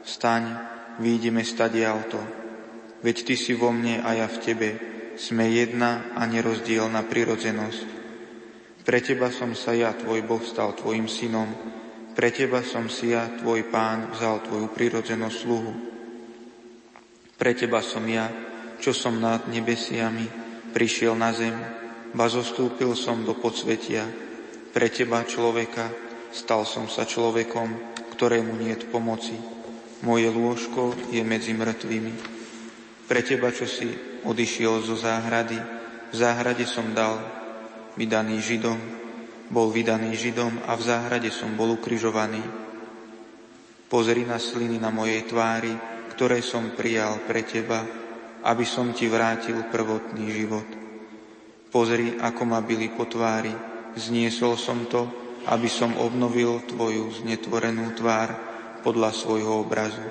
Staň, 0.00 0.56
výjdeme 0.96 1.44
stadialto, 1.44 2.16
veď 3.04 3.16
ty 3.28 3.34
si 3.36 3.52
vo 3.52 3.68
mne 3.68 4.00
a 4.00 4.16
ja 4.16 4.26
v 4.32 4.40
tebe, 4.40 4.68
sme 5.20 5.52
jedna 5.52 6.16
a 6.16 6.24
nerozdielna 6.24 7.04
prirodzenosť. 7.04 7.88
Pre 8.80 8.98
teba 9.04 9.28
som 9.28 9.52
sa 9.52 9.76
ja, 9.76 9.92
tvoj 9.92 10.24
Boh, 10.24 10.40
stal 10.40 10.72
tvojim 10.72 11.04
synom, 11.04 11.52
pre 12.16 12.32
teba 12.32 12.64
som 12.64 12.88
si 12.88 13.12
ja, 13.12 13.28
tvoj 13.28 13.68
pán, 13.68 14.08
vzal 14.16 14.40
tvoju 14.40 14.72
prirodzenú 14.72 15.28
sluhu. 15.28 15.72
Pre 17.36 17.52
teba 17.52 17.84
som 17.84 18.08
ja, 18.08 18.32
čo 18.80 18.96
som 18.96 19.20
nad 19.20 19.44
nebesiami, 19.52 20.45
prišiel 20.76 21.16
na 21.16 21.32
zem, 21.32 21.56
ba 22.12 22.28
zostúpil 22.28 22.92
som 22.92 23.24
do 23.24 23.32
podsvetia. 23.32 24.04
Pre 24.76 24.92
teba, 24.92 25.24
človeka, 25.24 25.88
stal 26.28 26.68
som 26.68 26.84
sa 26.84 27.08
človekom, 27.08 27.96
ktorému 28.12 28.60
nie 28.60 28.76
je 28.76 28.84
pomoci. 28.84 29.32
Moje 30.04 30.28
lôžko 30.28 30.92
je 31.08 31.24
medzi 31.24 31.56
mŕtvými. 31.56 32.14
Pre 33.08 33.20
teba, 33.24 33.48
čo 33.56 33.64
si 33.64 33.88
odišiel 34.28 34.84
zo 34.84 35.00
záhrady, 35.00 35.56
v 36.12 36.14
záhrade 36.14 36.68
som 36.68 36.92
dal, 36.92 37.24
vydaný 37.96 38.44
Židom, 38.44 38.76
bol 39.48 39.72
vydaný 39.72 40.12
Židom 40.12 40.60
a 40.68 40.76
v 40.76 40.82
záhrade 40.84 41.32
som 41.32 41.56
bol 41.56 41.72
ukrižovaný. 41.72 42.44
Pozri 43.88 44.28
na 44.28 44.36
sliny 44.36 44.76
na 44.76 44.92
mojej 44.92 45.24
tvári, 45.24 45.72
ktoré 46.12 46.44
som 46.44 46.76
prijal 46.76 47.24
pre 47.24 47.48
teba, 47.48 47.80
aby 48.42 48.64
som 48.66 48.92
ti 48.92 49.08
vrátil 49.08 49.64
prvotný 49.70 50.26
život. 50.28 50.68
Pozri, 51.72 52.18
ako 52.18 52.42
ma 52.44 52.60
byli 52.60 52.92
po 52.92 53.08
tvári, 53.08 53.52
zniesol 53.96 54.58
som 54.58 54.84
to, 54.90 55.08
aby 55.46 55.70
som 55.70 55.94
obnovil 55.96 56.64
tvoju 56.66 57.22
znetvorenú 57.22 57.94
tvár 57.94 58.28
podľa 58.82 59.10
svojho 59.14 59.62
obrazu. 59.62 60.04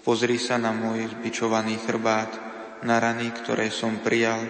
Pozri 0.00 0.40
sa 0.40 0.56
na 0.56 0.72
môj 0.72 1.10
zbičovaný 1.20 1.76
chrbát, 1.82 2.30
na 2.86 2.96
rany, 2.96 3.28
ktoré 3.34 3.68
som 3.68 4.00
prijal, 4.00 4.40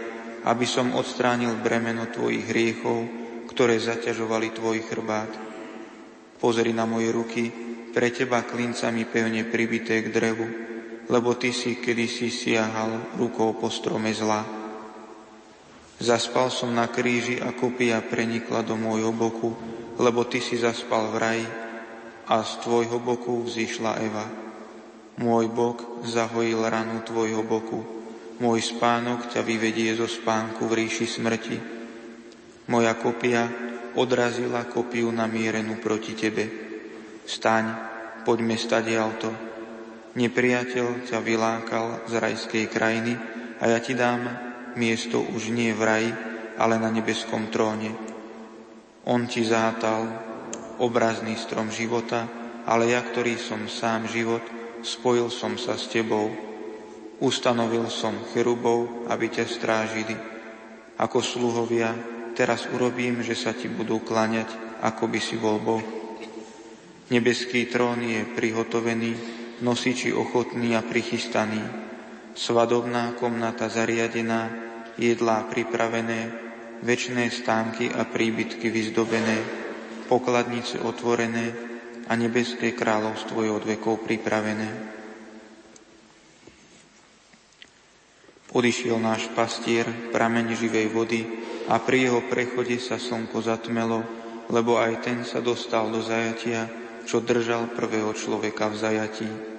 aby 0.47 0.63
som 0.63 0.95
odstránil 0.95 1.59
bremeno 1.59 2.07
tvojich 2.07 2.47
hriechov 2.47 3.21
ktoré 3.51 3.83
zaťažovali 3.83 4.55
tvoj 4.55 4.79
chrbát. 4.87 5.31
Pozri 6.39 6.71
na 6.71 6.87
moje 6.87 7.11
ruky, 7.11 7.51
pre 7.91 8.15
teba 8.15 8.47
klincami 8.47 9.03
pevne 9.11 9.43
pribité 9.51 9.99
k 10.07 10.15
drevu, 10.15 10.47
lebo 11.11 11.35
ty 11.35 11.51
si 11.51 11.83
kedysi 11.83 12.31
siahal 12.31 13.19
rukou 13.19 13.59
po 13.59 13.67
strome 13.67 14.15
zla. 14.15 14.47
Zaspal 16.01 16.49
som 16.49 16.73
na 16.73 16.89
kríži 16.89 17.43
a 17.43 17.53
kopia 17.53 18.01
prenikla 18.01 18.63
do 18.63 18.79
môjho 18.79 19.11
boku, 19.13 19.53
lebo 19.99 20.25
ty 20.25 20.39
si 20.39 20.57
zaspal 20.57 21.13
v 21.13 21.17
raji 21.19 21.47
a 22.31 22.41
z 22.47 22.53
tvojho 22.63 23.03
boku 23.03 23.43
vzýšla 23.45 23.93
Eva. 24.01 24.27
Môj 25.21 25.51
bok 25.53 26.07
zahojil 26.09 26.63
ranu 26.65 27.05
tvojho 27.05 27.45
boku, 27.45 28.01
Môj 28.41 28.73
spánok 28.73 29.29
ťa 29.29 29.45
vyvedie 29.45 29.93
zo 29.93 30.09
spánku 30.09 30.65
v 30.65 30.73
ríši 30.81 31.05
smrti. 31.05 31.57
Moja 32.73 32.97
kopia 32.97 33.45
odrazila 34.01 34.65
kopiu 34.65 35.13
namierenú 35.13 35.77
proti 35.77 36.17
tebe. 36.17 36.49
Staň, 37.29 37.65
poďme 38.25 38.57
stadialto. 38.57 39.50
Nepriateľ 40.19 41.07
ťa 41.07 41.19
vylákal 41.23 42.11
z 42.11 42.15
rajskej 42.19 42.65
krajiny 42.67 43.15
a 43.63 43.71
ja 43.71 43.79
ti 43.79 43.95
dám 43.95 44.27
miesto 44.75 45.23
už 45.23 45.55
nie 45.55 45.71
v 45.71 45.83
raji, 45.83 46.11
ale 46.59 46.79
na 46.79 46.91
nebeskom 46.91 47.51
tróne. 47.51 47.95
On 49.07 49.25
ti 49.31 49.47
zátal 49.47 50.07
obrazný 50.83 51.39
strom 51.39 51.71
života, 51.71 52.27
ale 52.67 52.91
ja, 52.93 53.01
ktorý 53.03 53.39
som 53.39 53.67
sám 53.71 54.11
život, 54.11 54.43
spojil 54.83 55.31
som 55.33 55.57
sa 55.57 55.79
s 55.79 55.89
tebou 55.89 56.51
Ustanovil 57.21 57.85
som 57.93 58.17
cherubov, 58.33 59.05
aby 59.13 59.29
ťa 59.29 59.45
strážili. 59.45 60.17
Ako 60.97 61.21
sluhovia, 61.21 61.93
teraz 62.33 62.65
urobím, 62.73 63.21
že 63.21 63.37
sa 63.37 63.53
ti 63.53 63.69
budú 63.69 64.01
klaňať, 64.01 64.81
ako 64.81 65.05
by 65.05 65.21
si 65.21 65.37
bol 65.37 65.61
Boh. 65.61 65.85
Nebeský 67.13 67.69
trón 67.69 68.01
je 68.01 68.25
prihotovený, 68.25 69.13
nosiči 69.61 70.13
ochotný 70.13 70.77
a 70.77 70.83
prichystaný. 70.85 71.61
Svadobná 72.37 73.17
komnata 73.17 73.69
zariadená, 73.69 74.49
jedlá 74.97 75.45
pripravené, 75.49 76.33
väčšné 76.81 77.29
stánky 77.29 77.93
a 77.93 78.09
príbytky 78.09 78.73
vyzdobené, 78.73 79.39
pokladnice 80.09 80.81
otvorené 80.81 81.53
a 82.09 82.17
nebeské 82.17 82.73
kráľovstvo 82.73 83.45
je 83.45 83.51
od 83.53 83.65
vekov 83.65 84.03
pripravené. 84.03 84.69
Odišiel 88.51 88.99
náš 88.99 89.31
pastier, 89.31 89.87
prameň 90.11 90.59
živej 90.59 90.91
vody 90.91 91.23
a 91.71 91.79
pri 91.79 92.11
jeho 92.11 92.27
prechode 92.27 92.83
sa 92.83 92.99
slnko 92.99 93.39
zatmelo, 93.39 94.03
lebo 94.51 94.75
aj 94.75 95.07
ten 95.07 95.23
sa 95.23 95.39
dostal 95.39 95.87
do 95.87 96.03
zajatia, 96.03 96.67
čo 97.07 97.23
držal 97.23 97.71
prvého 97.71 98.11
človeka 98.11 98.67
v 98.67 98.77
zajatí. 98.77 99.50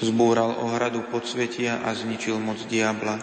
Zbúral 0.00 0.56
ohradu 0.64 1.04
podsvetia 1.12 1.84
a 1.84 1.92
zničil 1.92 2.40
moc 2.40 2.64
diabla. 2.64 3.20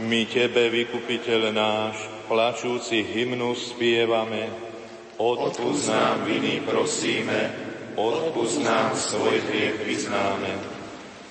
My 0.00 0.22
Tebe, 0.30 0.70
vykupiteľ 0.70 1.50
náš, 1.50 2.19
plačúci 2.30 3.02
hymnu 3.02 3.58
spievame. 3.58 4.46
Odpúsť 5.18 5.84
nám 5.90 6.22
viny, 6.22 6.62
prosíme, 6.62 7.50
odpúsť 7.98 8.62
nám 8.62 8.94
svoj 8.94 9.42
hriech 9.50 9.82
vyznáme. 9.82 10.54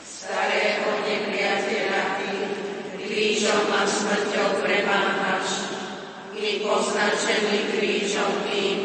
Starého 0.03 0.91
nepriateľa 1.07 2.03
Ty, 2.19 2.31
krížom 2.99 3.65
a 3.71 3.81
smrťou 3.88 4.49
premáhaš, 4.59 5.71
i 6.35 6.59
poznačený 6.67 7.79
krížom 7.79 8.31
Tým, 8.51 8.79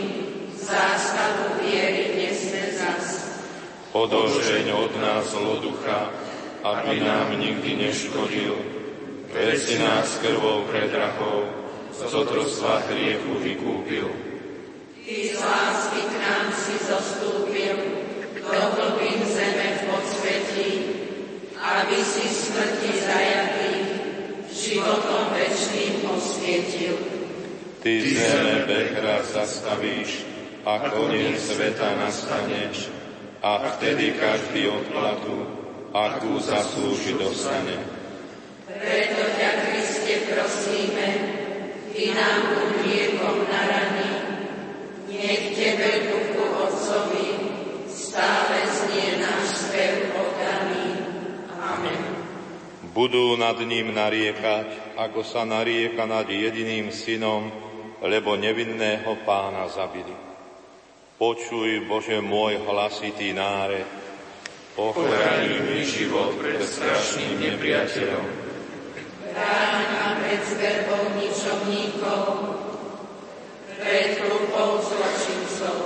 zástavu 0.54 1.66
viery 1.66 2.14
nesme 2.14 2.62
zas. 2.78 3.04
Odožeň 3.92 4.70
od 4.70 4.92
nás 5.02 5.34
zloducha, 5.34 6.14
aby 6.62 7.02
nám 7.02 7.36
nikdy 7.36 7.90
neškodil, 7.90 8.56
Veď 9.34 9.58
si 9.58 9.76
nás 9.82 10.22
krvou 10.22 10.62
predrahov, 10.70 11.63
z 11.98 12.12
otrostva 12.14 12.82
hriechu 12.90 13.38
vykúpil. 13.38 14.08
Ty 15.04 15.16
z 15.30 15.36
lásky 15.36 16.00
k 16.10 16.14
nám 16.18 16.46
si 16.50 16.74
zostúpil, 16.80 17.76
do 18.44 18.62
hlbín 18.76 19.20
zeme 19.24 19.68
v 19.76 19.82
podsvetí, 19.88 20.70
aby 21.56 21.98
si 22.04 22.24
smrti 22.28 22.90
zajatý, 23.00 23.72
životom 24.52 25.32
večným 25.32 26.08
osvietil. 26.12 26.96
Ty 27.80 27.94
zeme 28.00 28.64
bechra 28.68 29.24
zastavíš 29.24 30.24
a 30.64 30.88
koniec 30.92 31.36
sveta 31.40 32.00
nastaneš, 32.00 32.88
a 33.44 33.76
vtedy 33.76 34.16
každý 34.16 34.72
odplatu, 34.72 35.44
akú 35.92 36.40
zaslúži 36.40 37.12
dostane. 37.20 37.76
Preto 38.64 39.24
ťa, 39.36 39.50
Kriste, 39.68 40.32
prosíme, 40.32 41.23
Ty 41.94 42.10
nám 42.10 42.38
buď 42.50 42.70
liekom 42.90 43.46
na 43.46 43.62
rany, 43.70 44.10
nech 45.14 45.54
Tebe, 45.54 46.10
Duchu 46.10 46.42
Otcovi, 46.42 47.28
stále 47.86 48.66
znie 48.66 49.22
náš 49.22 49.62
spev 49.62 50.10
oddaný. 50.10 50.90
Amen. 51.54 52.02
Budú 52.90 53.38
nad 53.38 53.54
ním 53.62 53.94
nariekať, 53.94 54.98
ako 54.98 55.22
sa 55.22 55.46
narieka 55.46 56.02
nad 56.02 56.26
jediným 56.26 56.90
synom, 56.90 57.46
lebo 58.02 58.34
nevinného 58.34 59.14
pána 59.22 59.70
zabili. 59.70 60.18
Počuj, 61.14 61.86
Bože 61.86 62.18
môj 62.18 62.58
hlasitý 62.58 63.30
náre, 63.30 63.86
ochraň 64.74 65.62
mi 65.62 65.86
život 65.86 66.42
pred 66.42 66.58
strašným 66.58 67.38
nepriateľom, 67.38 68.26
ma 69.34 69.93
pred 70.34 70.50
zverbou 70.50 71.14
ničovníkov, 71.14 72.26
pred 73.78 74.18
hlupou 74.18 74.82
zločincov. 74.82 75.78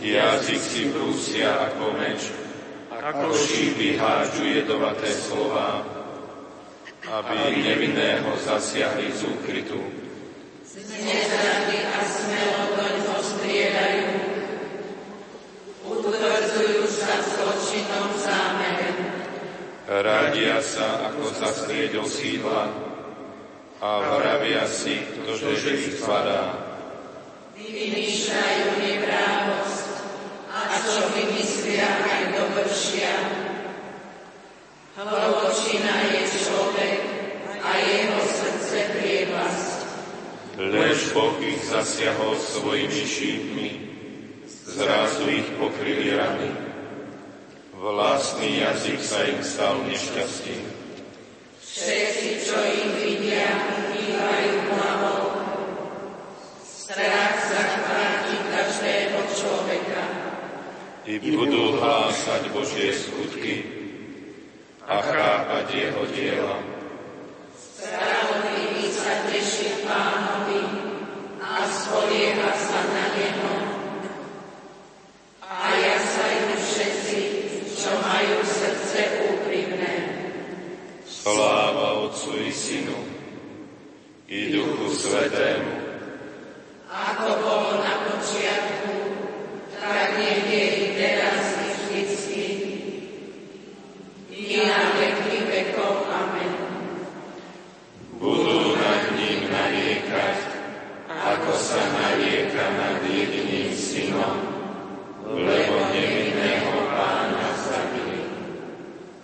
Jazyk 0.00 0.62
si 0.64 0.88
brúsia 0.88 1.68
ako 1.68 1.92
meč, 1.92 2.32
ako 2.88 3.36
šípy 3.36 4.00
hádžu 4.00 4.48
jedovaté 4.48 5.12
slova, 5.12 5.84
aby 7.04 7.60
nevinného 7.60 8.32
zasiahli 8.40 9.12
z 9.12 9.28
úkrytu. 9.28 9.76
Nezrady 10.80 11.84
a 11.84 12.00
smelo 12.00 12.64
doň 12.80 12.96
ho 13.12 13.18
striedajú, 13.20 14.08
utvrdzujú 15.84 16.82
sa 16.88 17.12
zločinom 17.28 18.08
zámerem 18.16 19.20
radia 19.90 20.62
sa 20.62 21.12
ako 21.12 21.34
zastrieť 21.34 21.98
osídla 21.98 22.89
a 23.80 23.90
vravia 24.16 24.68
si, 24.68 25.00
ktože 25.00 25.56
ich 25.56 25.96
spadá. 25.96 26.52
Vymýšľajú 27.56 28.66
neprávosť 28.80 29.92
a 30.52 30.60
čo 30.84 31.02
vymyslia 31.16 31.88
aj 31.88 32.20
dovršia. 32.36 33.14
Hlbočina 35.00 35.96
je 36.12 36.22
človek 36.28 37.00
a 37.60 37.70
jeho 37.80 38.20
srdce 38.20 38.78
prievlasť. 39.00 39.70
Lež 40.60 41.16
Boh 41.16 41.40
ich 41.40 41.64
zasiahol 41.64 42.36
svojimi 42.36 43.04
šípmi, 43.08 43.70
zrazu 44.68 45.24
ich 45.32 45.48
pokryli 45.56 46.12
rany 46.12 46.70
Vlastný 47.80 48.60
jazyk 48.60 49.00
sa 49.00 49.24
im 49.24 49.40
stal 49.40 49.80
nešťastím. 49.88 50.79
Všetci, 51.70 52.28
čo 52.42 52.58
ich 52.66 52.90
vidia, 52.98 53.46
kývajú 53.94 54.54
hlavou. 54.74 55.22
Strach 56.66 57.36
zachváti 57.46 58.36
každého 58.50 59.18
človeka. 59.38 60.02
I 61.06 61.14
budú 61.22 61.78
hlásať 61.78 62.42
Božie 62.50 62.90
skutky 62.90 63.54
a 64.82 64.98
chápať 64.98 65.66
jeho 65.70 66.02
diela. 66.10 66.58
Spravodlivý 67.54 68.90
sa 68.90 69.30
teší 69.30 69.86
pánovi 69.86 70.62
a 71.38 71.64
spolieha 71.70 72.50
sa 72.58 72.80
na 72.90 73.06
neho. 73.14 73.54
A 75.46 75.66
ja 75.78 75.96
sa 76.02 76.24
im 76.34 76.50
všetci 76.58 77.40
čo 77.80 77.92
majú 77.96 78.36
srdce 78.44 79.00
úprimné. 79.32 79.94
Sláva 81.08 82.04
Otcu 82.04 82.36
i 82.44 82.52
Synu 82.52 83.00
i 84.28 84.52
Duchu 84.52 84.92
Svetému. 84.92 85.74
Ako 86.92 87.28
bolo 87.40 87.80
na 87.80 87.94
počiatku, 88.04 88.94
tak 89.80 90.20
nech 90.20 90.44
je 90.44 90.64
i 90.76 90.86
teraz 90.92 91.44
i 91.56 91.68
vždycky. 91.72 92.44
I 94.28 94.60
na 94.60 94.80
veky 95.00 95.36
vekov. 95.48 96.04
Amen. 96.04 96.52
Budú 98.20 98.76
nad 98.76 99.02
ním 99.16 99.48
nariekať, 99.48 100.38
ako 101.08 101.52
sa 101.56 101.80
narieka 101.80 102.64
nad 102.76 103.00
jediným 103.08 103.72
synom, 103.72 104.50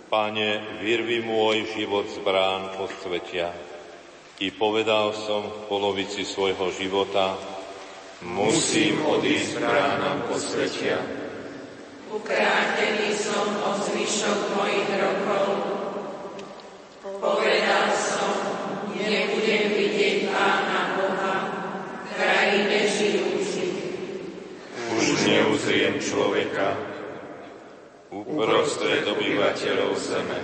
Pane, 0.07 0.81
vyrvi 0.81 1.19
môj 1.19 1.67
život 1.75 2.07
z 2.07 2.23
brán 2.23 2.73
podsvetia. 2.79 3.51
I 4.39 4.55
povedal 4.67 5.15
som 5.15 5.47
v 5.47 5.59
polovici 5.71 6.27
svojho 6.27 6.67
života, 6.75 7.39
musím 8.19 8.99
odísť 8.99 9.63
bránam 9.63 10.27
posvetia. 10.27 10.99
Ukrátený 12.11 13.15
som 13.15 13.47
o 13.63 13.79
zvyšok 13.79 14.39
mojich 14.59 14.91
rokov. 14.91 15.47
Povedal 16.99 17.87
som, 17.95 18.35
nebudem 18.91 19.71
vidieť 19.71 20.35
Pána 20.35 20.99
Boha 20.99 21.35
v 21.87 22.03
krajine 22.11 22.79
žijúcich. 22.91 23.75
Už 24.99 25.07
neuzriem 25.31 25.95
človeka 26.03 26.75
uprostred 28.11 29.07
obyvateľov 29.07 29.95
zeme. 29.95 30.39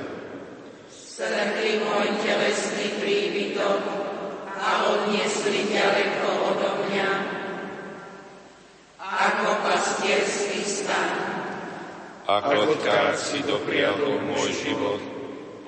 Strhli 0.88 1.84
môj 1.84 2.08
telesný 2.24 2.88
príbytok 3.04 4.04
a 4.64 4.96
odniesli 4.96 5.68
ďaleko 5.68 6.28
odo 6.56 6.72
mňa, 6.88 7.10
ako 8.96 9.50
pastierský 9.60 10.64
stan. 10.64 11.12
Ako 12.24 12.80
tkáč 12.80 13.16
si 13.20 13.40
dopriadol 13.44 14.24
môj 14.24 14.56
život, 14.56 15.04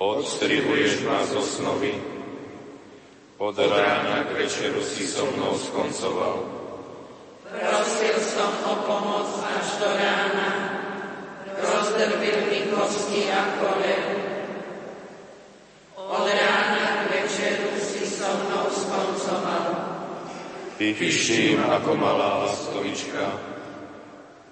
odstrihuješ 0.00 1.04
ma 1.04 1.20
zo 1.28 1.44
snovy. 1.44 1.92
Od 3.36 3.52
rána 3.52 4.24
k 4.24 4.30
večeru 4.32 4.80
si 4.80 5.04
so 5.04 5.28
mnou 5.36 5.60
skoncoval. 5.60 6.40
Prosil 7.44 8.16
som 8.16 8.48
o 8.64 8.74
pomoc 8.88 9.28
až 9.44 9.76
do 9.76 9.92
rána, 9.92 10.50
rozdrbil 11.60 12.48
mi 12.48 12.60
kosti 12.72 13.28
ako 13.28 13.68
lev. 13.84 14.06
Od 16.06 16.24
rána 16.24 17.04
k 17.04 17.18
večeru 17.18 17.76
si 17.82 18.06
so 18.06 18.30
mnou 18.30 18.70
skoncoval. 18.72 19.66
Piším 20.96 21.60
ako 21.60 21.92
malá 21.92 22.48
lastovička, 22.48 23.28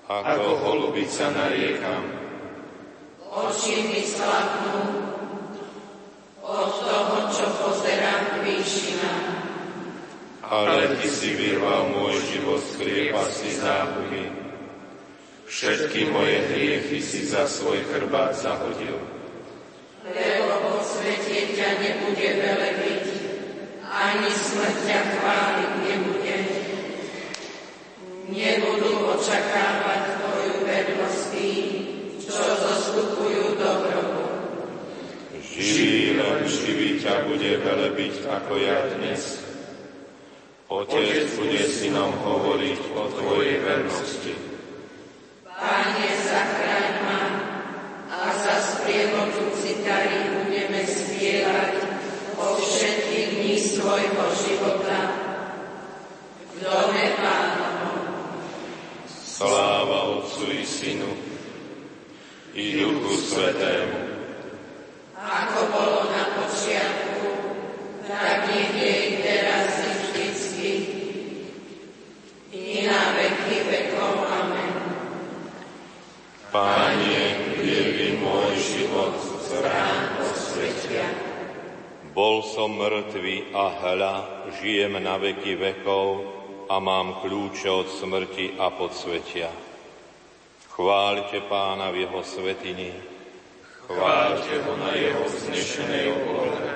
ako 0.04 0.61
holubica 0.61 1.33
nariekam. 1.33 2.04
Oči 3.33 3.88
mi 3.88 4.04
slabnú 4.04 5.09
od 6.44 6.72
toho, 6.85 7.16
čo 7.33 7.48
pozerám 7.48 8.22
k 8.28 8.35
výšinám. 8.44 9.24
Ale 10.44 11.00
Ty 11.00 11.09
si 11.09 11.33
vyrval 11.33 11.88
môj 11.96 12.20
život 12.28 12.61
z 12.61 12.72
kriepasti 12.76 13.50
záhuby. 13.64 14.28
Všetky 15.48 16.12
moje 16.12 16.44
hriechy 16.52 17.00
si 17.00 17.24
za 17.24 17.48
svoj 17.48 17.80
chrbát 17.88 18.37
zahodil. 18.37 19.00
Lebo 20.04 20.52
po 20.61 20.85
svete 20.85 21.57
ťa 21.57 21.80
nebude 21.80 22.28
velebiť, 22.37 23.04
ani 23.88 24.28
smrť 24.28 24.76
ťa 24.85 25.00
chváliť 25.09 25.72
nebude. 25.88 26.13
Nebudú 28.35 29.14
očakávať 29.14 30.18
Tvoju 30.18 30.66
vernosť 30.66 31.23
tí, 31.31 31.51
čo 32.18 32.35
zostupujú 32.35 33.55
do 33.55 33.70
hrobu. 33.87 34.27
Živý 35.38 36.18
len 36.18 36.42
živý 36.42 36.99
ťa 36.99 37.31
bude 37.31 37.62
velebiť 37.62 38.27
ako 38.27 38.59
ja 38.59 38.90
dnes. 38.99 39.38
Otec 40.66 41.31
bude 41.38 41.62
synom 41.70 42.11
hovoriť 42.11 42.81
o 42.99 43.03
Tvojej 43.14 43.62
vernosti. 43.62 44.35
Páne, 45.47 46.11
zachráň 46.27 46.94
ma 47.07 47.23
a 48.11 48.18
za 48.35 48.57
sprievodu 48.59 49.47
citary 49.62 50.42
budeme 50.42 50.83
spievať 50.83 51.75
o 52.35 52.59
všetkých 52.59 53.29
dní 53.38 53.55
svojho 53.62 54.27
života 54.42 54.99
v 56.51 56.55
dome 56.59 57.05
Pánovom. 57.23 57.75
Sláva 59.35 60.14
Otcu 60.14 60.47
i 60.47 60.62
Synu 60.85 61.16
i 62.53 62.77
Duchu 62.77 63.16
Svetému, 63.16 64.05
ako 65.16 65.61
bolo 65.73 66.12
na 66.12 66.25
počiatku, 66.37 67.25
tak 68.05 68.53
nech 68.53 68.77
je 68.77 68.92
i 68.92 69.11
teraz 69.25 69.81
i 69.81 69.88
vždycky, 69.97 70.73
i 72.53 72.85
na 72.85 73.16
veky 73.16 73.64
vekov. 73.64 74.29
Amen. 74.29 74.73
Páne, 76.53 77.33
vievi 77.64 78.20
môj 78.20 78.53
život 78.61 79.16
z 79.40 79.64
rán 79.64 80.20
posvetia. 80.20 81.09
Bol 82.12 82.44
som 82.44 82.77
mŕtvý 82.77 83.57
a 83.57 83.64
hľa, 83.73 84.16
žijem 84.61 85.01
na 85.01 85.16
veky 85.16 85.57
vekov 85.57 86.29
a 86.68 86.77
mám 86.77 87.25
kľúče 87.25 87.73
od 87.73 87.88
smrti 87.88 88.61
a 88.61 88.68
podsvetia. 88.68 89.63
Chváľte 90.74 91.38
pána 91.46 91.94
v 91.94 92.02
jeho 92.02 92.18
svetini, 92.26 92.90
Chváľte 93.87 94.58
ho 94.66 94.74
na 94.74 94.90
jeho 94.98 95.22
vznešenej 95.22 96.10
oblohe. 96.10 96.66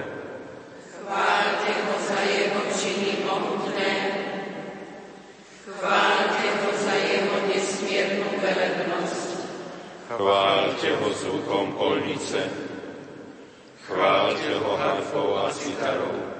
Chváľte 1.02 1.72
ho 1.82 1.94
za 2.06 2.20
jeho 2.22 2.62
činy 2.78 3.26
mohutné, 3.26 3.92
chváľte 5.66 6.46
ho 6.62 6.70
za 6.78 6.94
jeho 6.94 7.36
nesmiernu 7.50 8.28
velebnosť. 8.38 9.30
Chváľte 10.14 10.88
ho 10.94 11.08
zvukom 11.18 11.66
polnice. 11.74 12.46
Chváľte 13.82 14.52
ho 14.62 14.72
harfou 14.78 15.42
a 15.42 15.50
citarou. 15.50 16.37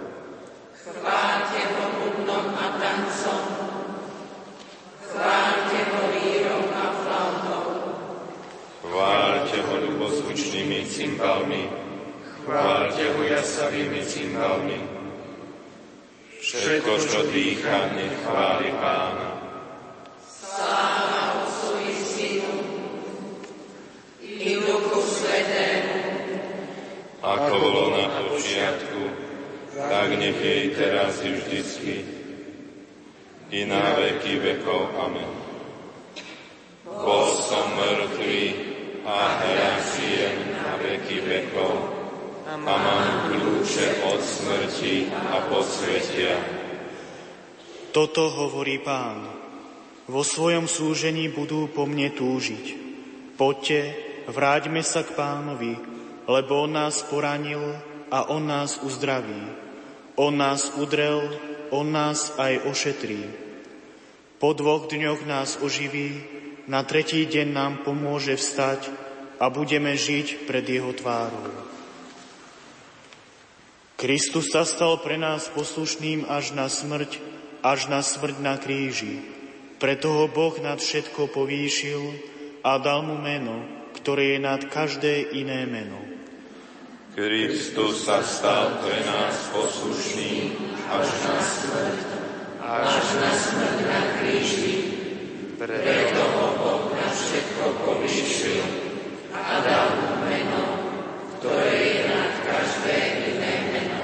Cymbalmi. 11.19 11.67
Chváľte 12.47 13.03
ho 13.11 13.21
jasavými 13.27 14.07
cymbalmi. 14.07 14.79
Všetko, 16.39 16.93
čo 17.03 17.27
dýcha, 17.35 17.91
nech 17.99 18.15
chváli 18.23 18.71
Pána. 18.79 19.31
Sláva 20.23 21.43
Otcu 21.43 21.75
i 21.83 21.93
Synu 21.99 22.55
i 24.23 24.63
Duchu 24.63 24.99
Svetému, 25.03 25.99
Ako 27.19 27.55
bolo 27.59 27.99
na 27.99 28.07
počiatku, 28.23 29.03
tak 29.75 30.15
nech 30.15 30.39
je 30.39 30.55
i 30.55 30.69
teraz 30.71 31.19
i 31.27 31.35
vždycky, 31.35 31.95
i 33.51 33.61
na 33.67 33.99
veky 33.99 34.39
vekov. 34.39 34.95
Amen. 35.03 35.31
Bol 36.87 37.27
som 37.43 37.75
mŕtvý 37.75 38.69
a 39.09 39.41
hľa 39.41 39.73
žijem 39.89 40.37
na 40.53 40.77
veky 40.77 41.25
vekov 41.25 41.75
a 42.45 42.53
mám 42.61 43.33
kľúče 43.33 44.05
od 44.05 44.21
smrti 44.21 45.09
a 45.09 45.49
posvetia. 45.49 46.37
Toto 47.99 48.31
hovorí 48.31 48.79
pán. 48.79 49.27
Vo 50.07 50.23
svojom 50.23 50.71
súžení 50.71 51.35
budú 51.35 51.67
po 51.67 51.83
mne 51.83 52.15
túžiť. 52.15 52.67
Poďte, 53.35 53.91
vráťme 54.31 54.87
sa 54.87 55.03
k 55.03 55.19
pánovi, 55.19 55.75
lebo 56.31 56.63
on 56.63 56.79
nás 56.79 57.03
poranil 57.03 57.59
a 58.07 58.31
on 58.31 58.47
nás 58.47 58.79
uzdraví. 58.87 59.51
On 60.15 60.31
nás 60.31 60.79
udrel, 60.79 61.27
on 61.75 61.91
nás 61.91 62.39
aj 62.39 62.71
ošetrí. 62.71 63.35
Po 64.39 64.55
dvoch 64.55 64.87
dňoch 64.87 65.27
nás 65.27 65.59
oživí, 65.59 66.23
na 66.71 66.87
tretí 66.87 67.27
deň 67.27 67.49
nám 67.51 67.73
pomôže 67.83 68.39
vstať 68.39 68.95
a 69.43 69.51
budeme 69.51 69.99
žiť 69.99 70.47
pred 70.47 70.63
jeho 70.63 70.95
tvárou. 70.95 71.51
Kristus 73.99 74.55
sa 74.55 74.63
stal 74.63 75.03
pre 75.03 75.19
nás 75.19 75.51
poslušným 75.51 76.31
až 76.31 76.55
na 76.55 76.71
smrť, 76.71 77.38
až 77.63 77.91
na 77.91 78.01
smrť 78.03 78.37
na 78.39 78.55
kríži. 78.59 79.23
Preto 79.79 80.11
ho 80.11 80.25
Boh 80.27 80.55
nad 80.59 80.83
všetko 80.83 81.31
povýšil 81.31 82.03
a 82.67 82.83
dal 82.83 83.07
mu 83.07 83.15
meno, 83.19 83.63
ktoré 83.95 84.35
je 84.35 84.39
nad 84.43 84.63
každé 84.67 85.35
iné 85.39 85.67
meno. 85.67 85.99
Kristus 87.19 88.07
sa 88.07 88.23
stal 88.23 88.79
pre 88.79 88.95
nás 89.03 89.51
poslušný 89.51 90.55
až 90.87 91.09
na 91.27 91.39
smrť, 91.43 91.99
až 92.63 93.07
na 93.19 93.31
smrť 93.35 93.79
na 93.87 94.01
kríži. 94.19 94.75
Preto 95.59 96.23
ho 96.23 96.47
Boh 96.63 96.85
na 96.95 97.11
všetko 97.11 97.65
povýšil 97.83 98.63
a 99.35 99.59
dal 99.67 99.89
mu 99.99 100.13
meno, 100.31 100.63
ktoré 101.39 101.75
je 101.75 101.99
nad 102.07 102.33
každé 102.47 102.99
iné 103.35 103.55
meno. 103.75 103.99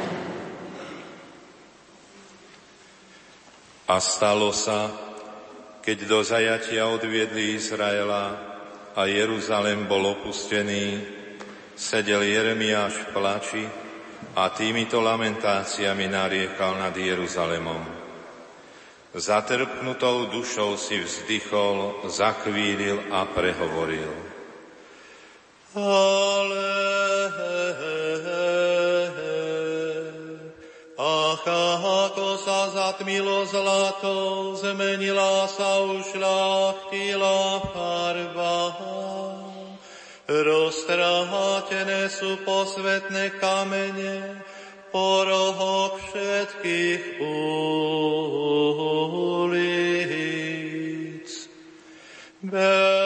A 3.95 4.03
stalo 4.03 4.51
sa, 4.51 4.91
keď 5.79 6.11
do 6.11 6.19
zajatia 6.27 6.91
odviedli 6.91 7.55
Izraela 7.55 8.35
a 8.91 9.07
Jeruzalem 9.07 9.87
bol 9.87 10.19
opustený, 10.19 10.99
sedel 11.79 12.27
Jeremiáš 12.27 12.91
v 12.91 13.07
plači 13.15 13.65
a 14.35 14.51
týmito 14.51 14.99
lamentáciami 14.99 16.11
nariekal 16.11 16.75
nad 16.75 16.91
Jeruzalemom. 16.91 17.87
Zatrpnutou 19.15 20.27
dušou 20.27 20.75
si 20.75 20.99
vzdychol, 20.99 22.11
zakvíril 22.11 22.99
a 23.15 23.31
prehovoril. 23.31 24.11
Ale 25.79 26.75
Ach, 30.95 31.43
ako 31.43 32.34
sa 32.95 33.03
zatmilo 33.03 33.43
zlato, 33.43 34.55
zmenila 34.55 35.51
sa 35.51 35.83
ušľachtila 35.83 37.61
farba. 37.75 38.71
Roztrátené 40.31 42.07
sú 42.07 42.39
posvetné 42.47 43.35
kamene, 43.43 44.47
po 44.95 45.27
rohoch 45.27 45.99
všetkých 46.07 47.19
ulic. 47.19 47.35
Bet, 52.47 53.04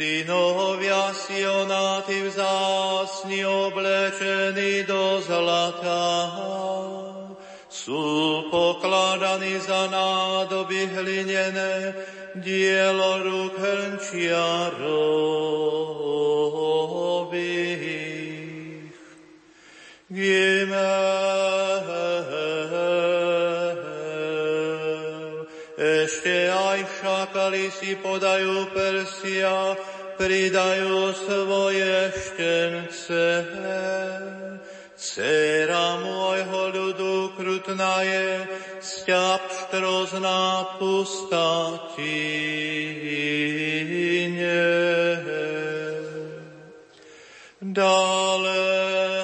synovia 0.00 1.12
Siona, 1.12 2.00
ty 2.08 2.24
vzácni 2.24 3.44
oblečení 3.44 4.88
do 4.88 5.20
zlata, 5.20 6.00
sú 7.68 8.48
pokladaní 8.48 9.60
za 9.60 9.92
nádoby 9.92 10.88
hlinené, 10.96 11.92
dielo 12.32 13.20
rúk 13.28 13.60
hrnčiarových. 13.60 14.80
Gimel, 20.08 21.49
šakali 27.00 27.72
si 27.72 27.96
podajú 27.96 28.68
persia, 28.76 29.74
pridajú 30.20 31.16
svoje 31.16 32.12
štence. 32.12 33.24
Cera 35.00 35.96
môjho 36.04 36.76
ľudu 36.76 37.32
krutná 37.40 38.04
je, 38.04 38.44
sťap 38.84 39.40
štrozná 39.48 40.76
pustatine. 40.76 41.80
Dále 47.64 49.19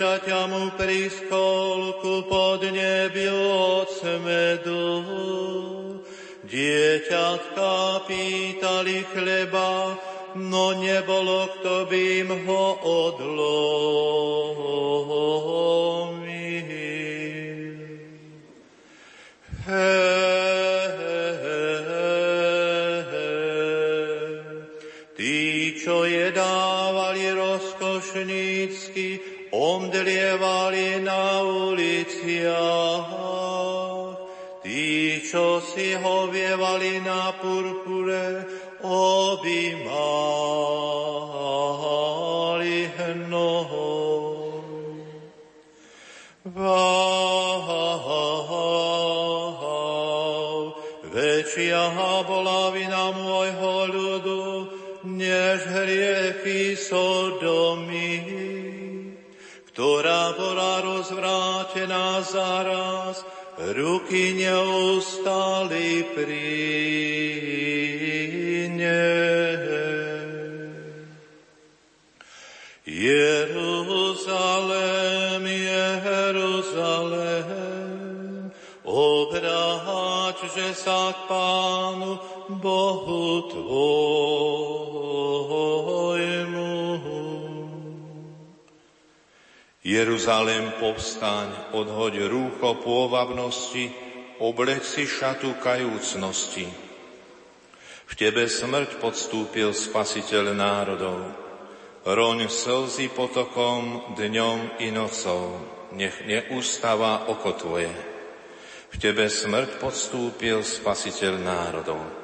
dojčaťa 0.00 0.48
mu 0.48 0.72
priskol 0.80 2.00
ku 2.00 2.24
podnebiu 2.24 3.36
od 3.76 3.92
medu. 4.24 5.04
Dieťatka 6.40 8.08
pýtali 8.08 9.04
chleba, 9.12 10.00
no 10.40 10.72
nebolo, 10.72 11.52
kto 11.52 11.84
by 11.84 12.00
im 12.24 12.32
ho 12.48 12.80
odlomil. 12.80 13.60
Tí, 19.68 20.19
omdlievali 29.76 31.00
na 31.06 31.42
uliciach. 31.42 33.08
Tí, 34.60 35.20
čo 35.24 35.60
si 35.64 35.96
ho 35.96 36.26
vievali 36.28 37.00
na 37.00 37.32
purpure, 37.38 38.44
objímali 38.82 39.90
hnoj. 42.98 43.90
Váv, 46.50 47.30
väčšia 51.10 51.84
bola 52.26 52.70
vina 52.74 53.12
môjho 53.14 53.74
ľudu, 53.90 54.42
než 55.06 55.58
hriechy 55.68 56.74
Sodomy, 56.74 58.09
ktorá 59.80 60.36
bola 60.36 60.84
rozvrátená 60.84 62.20
zaraz, 62.20 63.24
ruky 63.56 64.36
neustali 64.36 66.04
pri 66.12 66.52
Jeruzalém, 72.84 73.48
Jeruzalém, 75.48 77.48
obráť, 78.84 80.44
že 80.60 80.76
sa 80.76 81.16
k 81.16 81.24
Pánu 81.24 82.20
Bohu 82.60 83.48
Tvojmu. 83.48 84.89
Jeruzalém, 89.80 90.76
povstaň, 90.76 91.72
odhoď 91.72 92.28
rúcho 92.28 92.76
pôvabnosti, 92.84 93.88
obleč 94.36 94.84
si 94.84 95.08
šatu 95.08 95.56
kajúcnosti. 95.56 96.68
V 98.04 98.12
Tebe 98.12 98.44
smrť 98.44 99.00
podstúpil 99.00 99.72
Spasiteľ 99.72 100.52
národov. 100.52 101.32
Roň 102.04 102.52
slzy 102.52 103.08
potokom 103.08 104.12
dňom 104.20 104.84
i 104.84 104.92
nocou, 104.92 105.56
nech 105.96 106.28
neustáva 106.28 107.32
oko 107.32 107.56
Tvoje. 107.56 107.92
V 108.92 108.96
Tebe 109.00 109.32
smrť 109.32 109.80
podstúpil 109.80 110.60
Spasiteľ 110.60 111.40
národov. 111.40 112.19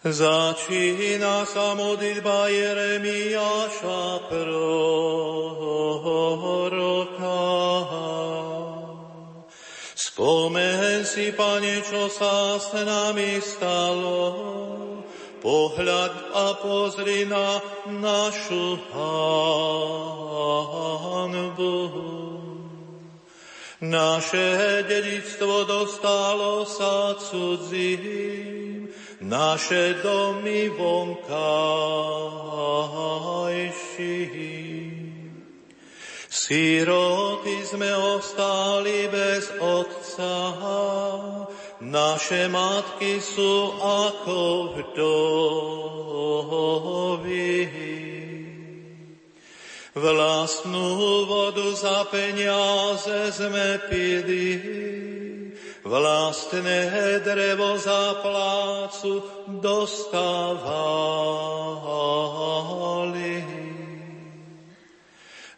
Začína 0.00 1.44
sa 1.44 1.76
modlitba 1.76 2.48
Jeremiáša 2.48 4.32
proroka. 4.32 6.40
Spomen 9.92 11.04
si, 11.04 11.36
Pane, 11.36 11.84
čo 11.84 12.08
sa 12.08 12.56
s 12.56 12.72
nami 12.80 13.44
stalo, 13.44 14.24
pohľad 15.44 16.32
a 16.32 16.56
pozri 16.64 17.28
na 17.28 17.60
našu 17.92 18.80
hanbu. 18.96 20.16
Naše 23.84 24.80
dedictvo 24.88 25.68
dostalo 25.68 26.64
sa 26.64 27.20
cudzím, 27.20 28.69
naše 29.20 29.94
domy 30.02 30.68
vonkajším. 30.74 31.20
Siroty 36.30 37.66
sme 37.66 37.90
ostali 37.90 39.10
bez 39.10 39.50
otca, 39.58 40.54
naše 41.82 42.46
matky 42.46 43.18
sú 43.18 43.74
ako 43.82 44.38
vdovy. 44.78 45.10
Vlastnú 49.90 51.26
vodu 51.26 51.66
za 51.74 52.06
peniaze 52.14 53.34
sme 53.34 53.82
pili, 53.90 54.54
vlastné 55.84 57.20
drevo 57.24 57.78
za 57.78 58.14
plácu 58.20 59.22
dostávali. 59.60 60.80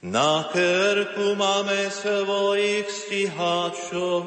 Na 0.02 0.50
krku 0.50 1.38
máme 1.38 1.86
svojich 1.90 2.90
stihačov, 2.90 4.26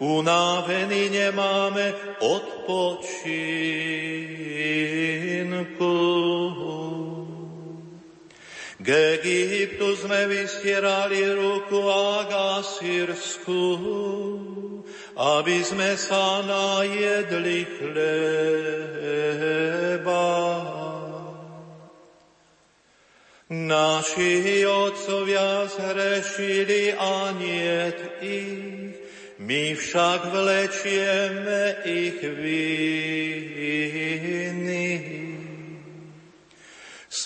unavení 0.00 1.12
nemáme 1.12 1.92
odpočinku. 2.24 3.78
K 8.88 9.20
K 9.20 9.20
Egyptu 9.20 10.00
sme 10.00 10.24
vystierali 10.32 11.20
ruku 11.36 11.76
Agasírsku, 12.24 13.60
aby 15.12 15.60
sme 15.60 15.92
sa 15.92 16.40
najedli 16.40 17.68
chleba. 17.76 18.16
Naši 23.52 24.64
otcovia 24.64 25.68
zhrešili 25.68 26.96
a 26.96 27.36
niet 27.36 28.00
ich, 28.24 28.96
my 29.36 29.76
však 29.76 30.32
vlečieme 30.32 31.84
ich 31.84 32.24
viny. 32.24 32.78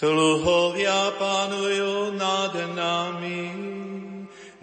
Sluhovia 0.03 1.15
panujú 1.15 2.19
nad 2.19 2.51
nami, 2.75 3.55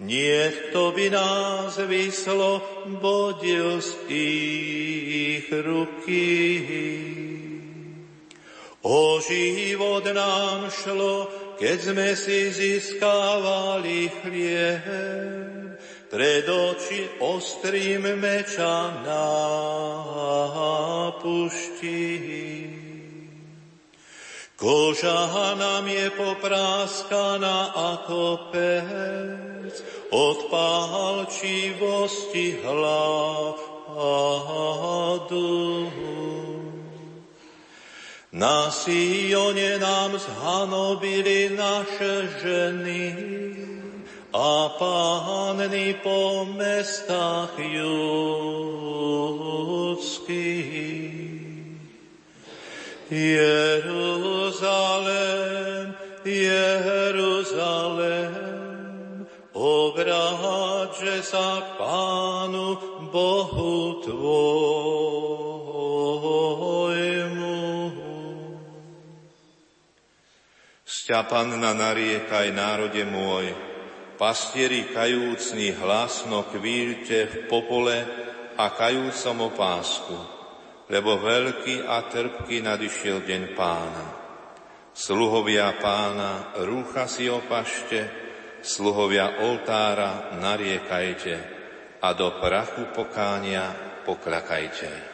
nie 0.04 0.42
kto 0.52 0.92
by 0.92 1.08
nás 1.08 1.80
vyslobodil 1.80 3.80
z 3.80 3.90
ich 4.12 5.48
ruky. 5.48 6.44
O 8.84 9.16
život 9.24 10.04
nám 10.12 10.68
šlo, 10.68 11.32
keď 11.56 11.78
sme 11.88 12.08
si 12.20 12.52
získávali 12.52 14.12
chlieb, 14.20 14.84
pred 16.12 16.44
oči 16.44 17.16
ostrým 17.16 18.04
meča 18.20 18.92
na. 19.08 19.40
Koža 24.60 25.56
nám 25.56 25.88
je 25.88 26.12
popráskaná 26.20 27.72
ako 27.72 28.52
pec, 28.52 29.72
od 30.12 30.52
pálčivosti 30.52 32.60
hladu. 32.60 33.88
Na 38.36 38.68
Sione 38.68 39.80
nám 39.80 40.20
zhanobili 40.20 41.56
naše 41.56 42.44
ženy 42.44 43.16
a 44.28 44.76
pány 44.76 46.04
po 46.04 46.44
mestách 46.52 47.56
judských. 47.56 48.60
Jeruzalém, 53.10 54.70
Jeruzalém, 56.22 57.26
obráťže 59.50 61.18
sa 61.26 61.58
k 61.58 61.74
Pánu 61.74 62.78
Bohu 63.10 63.98
Tvojmu. 64.06 64.70
Sťa 70.86 71.26
Panna 71.26 71.74
nariekaj 71.74 72.54
národe 72.54 73.02
môj, 73.02 73.50
pastieri 74.14 74.86
kajúcni 74.86 75.74
hlasno 75.74 76.46
kvílte 76.46 77.26
v 77.26 77.50
popole 77.50 78.06
a 78.54 78.70
kajúcom 78.70 79.50
opásku, 79.50 80.39
lebo 80.90 81.22
veľký 81.22 81.86
a 81.86 82.02
trpký 82.10 82.66
nadišiel 82.66 83.22
deň 83.22 83.42
pána. 83.54 84.06
Sluhovia 84.90 85.78
pána, 85.78 86.50
rúcha 86.66 87.06
si 87.06 87.30
opašte, 87.30 88.10
sluhovia 88.58 89.46
oltára 89.46 90.34
nariekajte 90.34 91.34
a 92.02 92.10
do 92.10 92.42
prachu 92.42 92.90
pokánia 92.90 93.70
pokľakajte. 94.02 95.10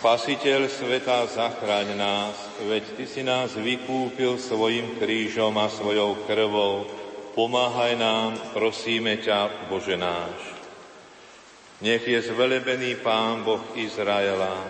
Spasiteľ 0.00 0.64
sveta, 0.66 1.28
zachráň 1.28 1.92
nás, 1.92 2.32
veď 2.64 2.84
Ty 2.96 3.04
si 3.04 3.20
nás 3.20 3.52
vykúpil 3.52 4.40
svojim 4.40 4.96
krížom 4.96 5.52
a 5.60 5.68
svojou 5.68 6.24
krvou. 6.24 6.99
Pomáhaj 7.30 7.94
nám, 7.94 8.34
prosíme 8.50 9.22
ťa, 9.22 9.70
Bože 9.70 9.94
náš. 9.94 10.38
Nech 11.80 12.02
je 12.04 12.20
zvelebený 12.20 12.98
Pán 13.00 13.46
Boh 13.46 13.62
Izraela, 13.78 14.66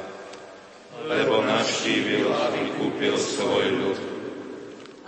lebo 1.08 1.42
navštívil 1.42 2.28
a 2.28 2.52
vykúpil 2.52 3.16
svoj 3.18 3.66
ľud. 3.80 3.98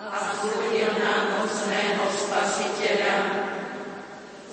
A 0.00 0.34
zúdil 0.40 0.90
nám 0.98 1.44
mocného 1.44 2.04
spasiteľa, 2.10 3.16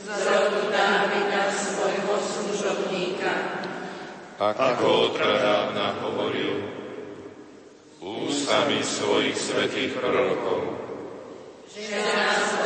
z 0.04 0.08
rodu 0.26 0.62
Dávida 0.74 1.54
svojho 1.54 2.16
služobníka, 2.18 3.34
ako 4.40 5.12
odpradávna 5.12 6.00
hovoril 6.02 6.64
ústami 8.00 8.80
svojich 8.80 9.36
svetých 9.36 9.92
prorokov. 10.00 10.80
Že 11.70 12.02
nás 12.02 12.59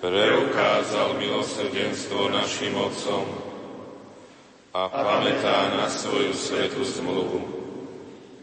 Preukázal 0.00 1.20
milosrdenstvo 1.20 2.32
našim 2.32 2.72
otcom 2.72 3.20
a 4.72 4.88
pamätá 4.88 5.76
na 5.76 5.92
svoju 5.92 6.32
svetú 6.32 6.80
zmluvu. 6.80 7.44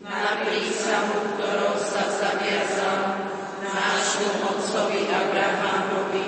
Na 0.06 0.46
prísahu, 0.46 1.18
ktorou 1.34 1.82
sa 1.82 2.14
zaviazal 2.14 3.26
nášmu 3.66 4.30
otcovi 4.54 5.10
Abrahamovi, 5.10 6.28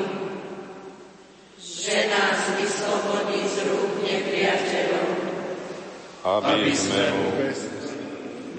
že 1.61 2.09
nás 2.09 2.49
vyslobodí 2.57 3.45
z 3.53 3.69
rúk 3.69 3.91
nepriateľov. 4.01 5.09
Aby 6.25 6.73
sme 6.73 7.05
mu 7.13 7.29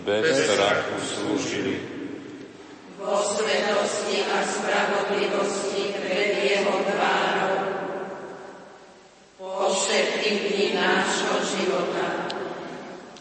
bez 0.07 0.27
strachu 0.39 0.97
slúžili. 1.03 2.00
Vo 3.01 3.17
svetosti 3.25 4.21
a 4.29 4.39
spravodlivosti 4.45 5.97
pred 5.97 6.31
jeho 6.37 6.75
tvárou. 6.85 7.57
Po 9.41 9.73
všetkých 9.73 10.41
dní 10.53 10.67
nášho 10.77 11.37
života. 11.49 12.07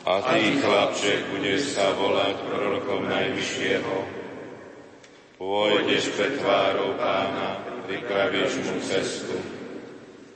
A 0.03 0.13
ty, 0.35 0.59
chlapče, 0.59 1.31
budeš 1.31 1.79
sa 1.79 1.95
volať 1.95 2.35
prorokom 2.43 3.07
Najvyššieho, 3.07 4.19
Pôjdeš 5.39 6.19
pred 6.19 6.35
tvárou 6.35 6.99
pána, 6.99 7.63
pripravíš 7.87 8.59
mu 8.59 8.75
cestu. 8.83 9.39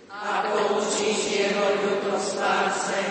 A 0.07 0.47
poučíš 0.47 1.43
jeho 1.43 1.65
ľudo 1.83 2.15
spáse, 2.15 3.03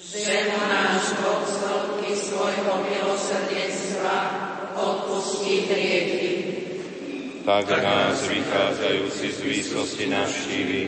že 0.00 0.48
mu 0.48 0.60
náš 0.64 1.12
Boh 1.20 1.44
z 1.44 1.60
svojho 2.24 2.74
milosrdenstva 2.88 4.16
odpustí 4.74 5.70
hriechy. 5.70 6.30
Tak 7.44 7.68
nás 7.70 8.24
vychádzajúci 8.24 9.26
z 9.32 9.38
výsosti 9.44 10.04
navštívi 10.08 10.82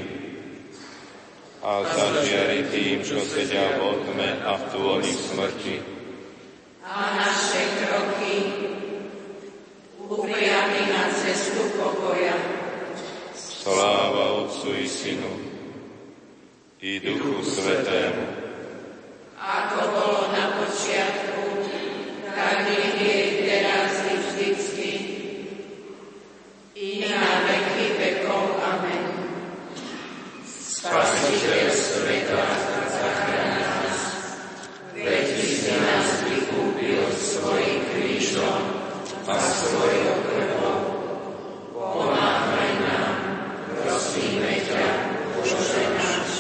a 1.61 1.84
zažiari 1.84 2.64
tým, 2.72 3.05
čo 3.05 3.20
sedia 3.20 3.76
v 3.76 4.07
tme 4.09 4.30
a 4.41 4.57
v 4.57 4.64
tôni 4.72 5.12
smrti. 5.12 5.76
A 6.87 7.18
naše 7.18 7.62
kroky 7.82 8.34
upriami 10.07 10.82
na 10.91 11.11
cestu 11.12 11.66
pokoja. 11.76 12.39
Sláva 13.37 14.47
Otcu 14.47 14.70
i 14.78 14.87
Synu 14.87 15.34
i 16.80 17.03
Duchu 17.03 17.43
Svetému. 17.43 18.24
Ako 19.37 19.80
bolo 19.93 20.22
na 20.32 20.62
počiatku, 20.62 21.66
tak 22.30 22.70
je 22.70 23.18
teraz 23.43 23.93
i 24.07 24.14
vždycky 24.14 24.91
i 26.78 26.89
na 27.03 27.43
veky 27.51 27.87
vekov. 27.99 28.62
Amen. 28.62 29.05
Spasiteľ 30.47 31.66
sveta, 31.74 32.47
zachráň 32.87 33.51
nás, 33.59 33.99
veď 34.95 35.26
Ty 35.34 35.47
si 35.51 35.74
nás 35.74 36.09
vykúpil 36.30 37.03
svojim 37.16 37.80
krížom 37.91 38.62
a 39.26 39.34
svojou 39.34 40.16
krvou. 40.30 40.80
Pomáhaj 41.74 42.72
nám, 42.78 43.14
prosíme 43.82 44.55
ťa, 44.70 44.87
Bože 45.34 45.82
náš. 45.99 46.30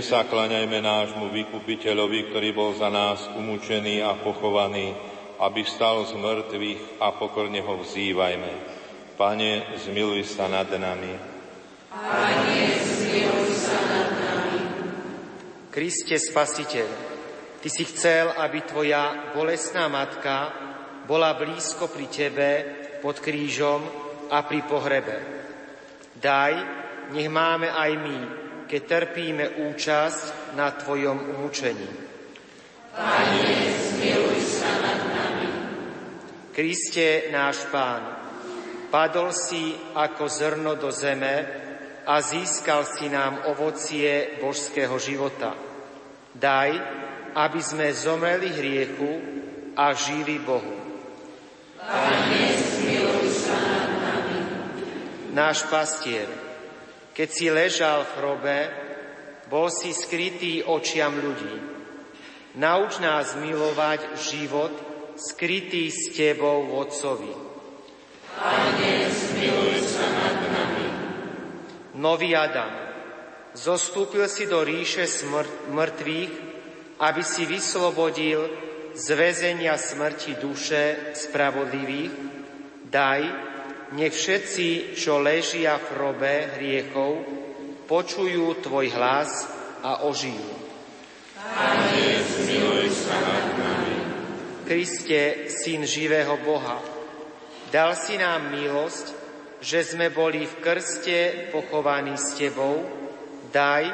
Úprimne 0.00 0.16
sa 0.16 0.32
klaňajme 0.32 0.80
nášmu 0.80 1.28
vykupiteľovi, 1.28 2.32
ktorý 2.32 2.56
bol 2.56 2.72
za 2.72 2.88
nás 2.88 3.20
umúčený 3.36 4.00
a 4.00 4.16
pochovaný 4.16 4.96
aby 5.44 5.60
stal 5.60 6.08
z 6.08 6.16
mŕtvych 6.16 7.04
a 7.04 7.12
pokorne 7.20 7.60
ho 7.60 7.84
vzývajme. 7.84 8.52
Pane, 9.20 9.76
zmiluj 9.76 10.24
sa 10.24 10.48
nad 10.48 10.72
nami. 10.72 11.12
Pane, 11.92 12.64
zmiluj 12.80 13.52
sa 13.52 13.76
nad 13.76 14.08
nami. 14.16 14.60
Kriste 15.68 16.16
Spasiteľ, 16.16 16.88
Ty 17.60 17.68
si 17.68 17.84
chcel, 17.84 18.32
aby 18.40 18.64
Tvoja 18.64 19.36
bolesná 19.36 19.84
matka 19.92 20.48
bola 21.04 21.36
blízko 21.36 21.92
pri 21.92 22.08
Tebe 22.08 22.50
pod 23.04 23.20
krížom 23.20 23.84
a 24.32 24.48
pri 24.48 24.64
pohrebe. 24.64 25.16
Daj, 26.16 26.52
nech 27.12 27.28
máme 27.28 27.68
aj 27.68 27.92
my, 28.00 28.39
keď 28.70 28.82
trpíme 28.86 29.66
účasť 29.66 30.54
na 30.54 30.70
Tvojom 30.70 31.34
umúčení. 31.34 31.90
Pane, 32.94 33.50
zmiluj 33.74 34.38
sa 34.46 34.70
nad 34.78 35.00
nami. 35.10 35.50
Kriste, 36.54 37.34
náš 37.34 37.66
Pán, 37.74 38.02
padol 38.94 39.34
si 39.34 39.74
ako 39.74 40.24
zrno 40.30 40.78
do 40.78 40.94
zeme 40.94 41.34
a 42.06 42.22
získal 42.22 42.86
si 42.86 43.10
nám 43.10 43.50
ovocie 43.50 44.38
božského 44.38 44.94
života. 45.02 45.50
Daj, 46.30 46.70
aby 47.34 47.58
sme 47.58 47.90
zomreli 47.90 48.54
hriechu 48.54 49.10
a 49.74 49.90
žili 49.98 50.38
Bohu. 50.38 50.78
Pane, 51.74 52.46
zmiluj 52.54 53.26
sa 53.34 53.58
nad 53.58 53.90
nami. 53.98 54.38
Náš 55.34 55.66
pastier, 55.66 56.49
keď 57.20 57.28
si 57.28 57.52
ležal 57.52 58.08
v 58.08 58.12
hrobe, 58.16 58.58
bol 59.52 59.68
si 59.68 59.92
skrytý 59.92 60.64
očiam 60.64 61.20
ľudí. 61.20 61.52
Nauč 62.56 62.96
nás 62.96 63.36
milovať 63.36 64.16
život, 64.16 64.72
skrytý 65.20 65.92
s 65.92 66.16
Tebou 66.16 66.80
Otcovi. 66.80 67.28
Pane, 68.40 68.94
zmiluj 69.12 69.84
sa 69.84 70.06
nad 70.08 70.38
nami. 70.48 70.88
Nový 72.00 72.32
Adam, 72.32 72.72
zostúpil 73.52 74.24
si 74.24 74.48
do 74.48 74.64
ríše 74.64 75.04
smr- 75.04 75.68
mŕtvych, 75.76 76.32
aby 77.04 77.20
si 77.20 77.44
vyslobodil 77.44 78.48
z 78.96 79.06
väzenia 79.12 79.76
smrti 79.76 80.40
duše 80.40 81.12
spravodlivých. 81.12 82.14
Daj, 82.88 83.49
nech 83.94 84.14
všetci, 84.14 84.94
čo 84.94 85.18
ležia 85.18 85.78
v 85.78 85.86
hrobe 85.94 86.34
hriechov, 86.58 87.12
počujú 87.90 88.62
Tvoj 88.62 88.86
hlas 88.94 89.30
a 89.82 90.06
ožijú. 90.06 90.46
Pane, 91.34 92.22
zmiluj 92.22 92.86
sa 92.94 93.16
nad 93.18 93.46
nami. 93.58 93.96
Kriste, 94.68 95.50
Syn 95.50 95.82
živého 95.82 96.38
Boha, 96.46 96.78
dal 97.74 97.98
si 97.98 98.14
nám 98.14 98.54
milosť, 98.54 99.06
že 99.58 99.82
sme 99.82 100.14
boli 100.14 100.46
v 100.46 100.54
krste 100.62 101.50
pochovaní 101.50 102.14
s 102.14 102.38
Tebou. 102.38 102.80
Daj, 103.50 103.84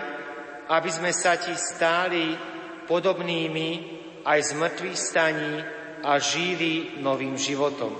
aby 0.68 0.90
sme 0.92 1.16
sa 1.16 1.40
Ti 1.40 1.56
stáli 1.56 2.36
podobnými 2.84 3.70
aj 4.26 4.40
z 4.42 4.50
mŕtvych 4.52 4.98
staní 4.98 5.54
a 6.04 6.20
žili 6.20 7.00
novým 7.00 7.34
životom. 7.40 7.94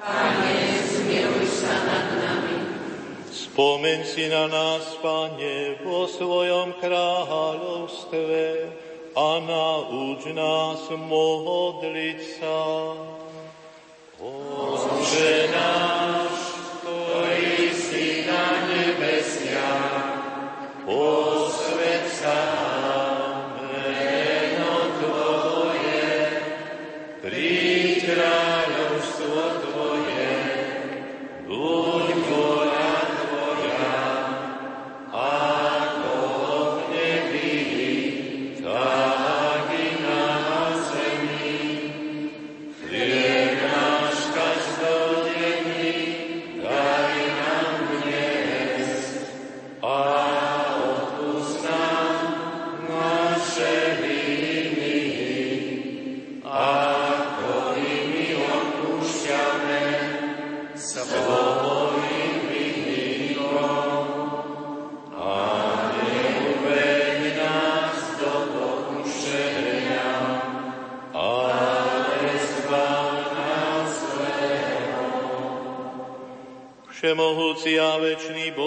Pane, 0.00 0.56
zmiluj 0.86 1.46
sa 1.50 1.74
nad 1.82 2.06
nami. 2.14 2.58
Spomeň 3.52 4.00
si 4.08 4.32
na 4.32 4.48
nás, 4.48 4.96
Pane, 5.04 5.76
vo 5.84 6.08
svojom 6.08 6.72
kráľovstve 6.80 8.44
a 9.12 9.28
nauč 9.44 10.24
nás 10.32 10.88
modliť 10.88 12.20
sa. 12.40 12.60
Oče 14.24 15.52
náš, 15.52 16.21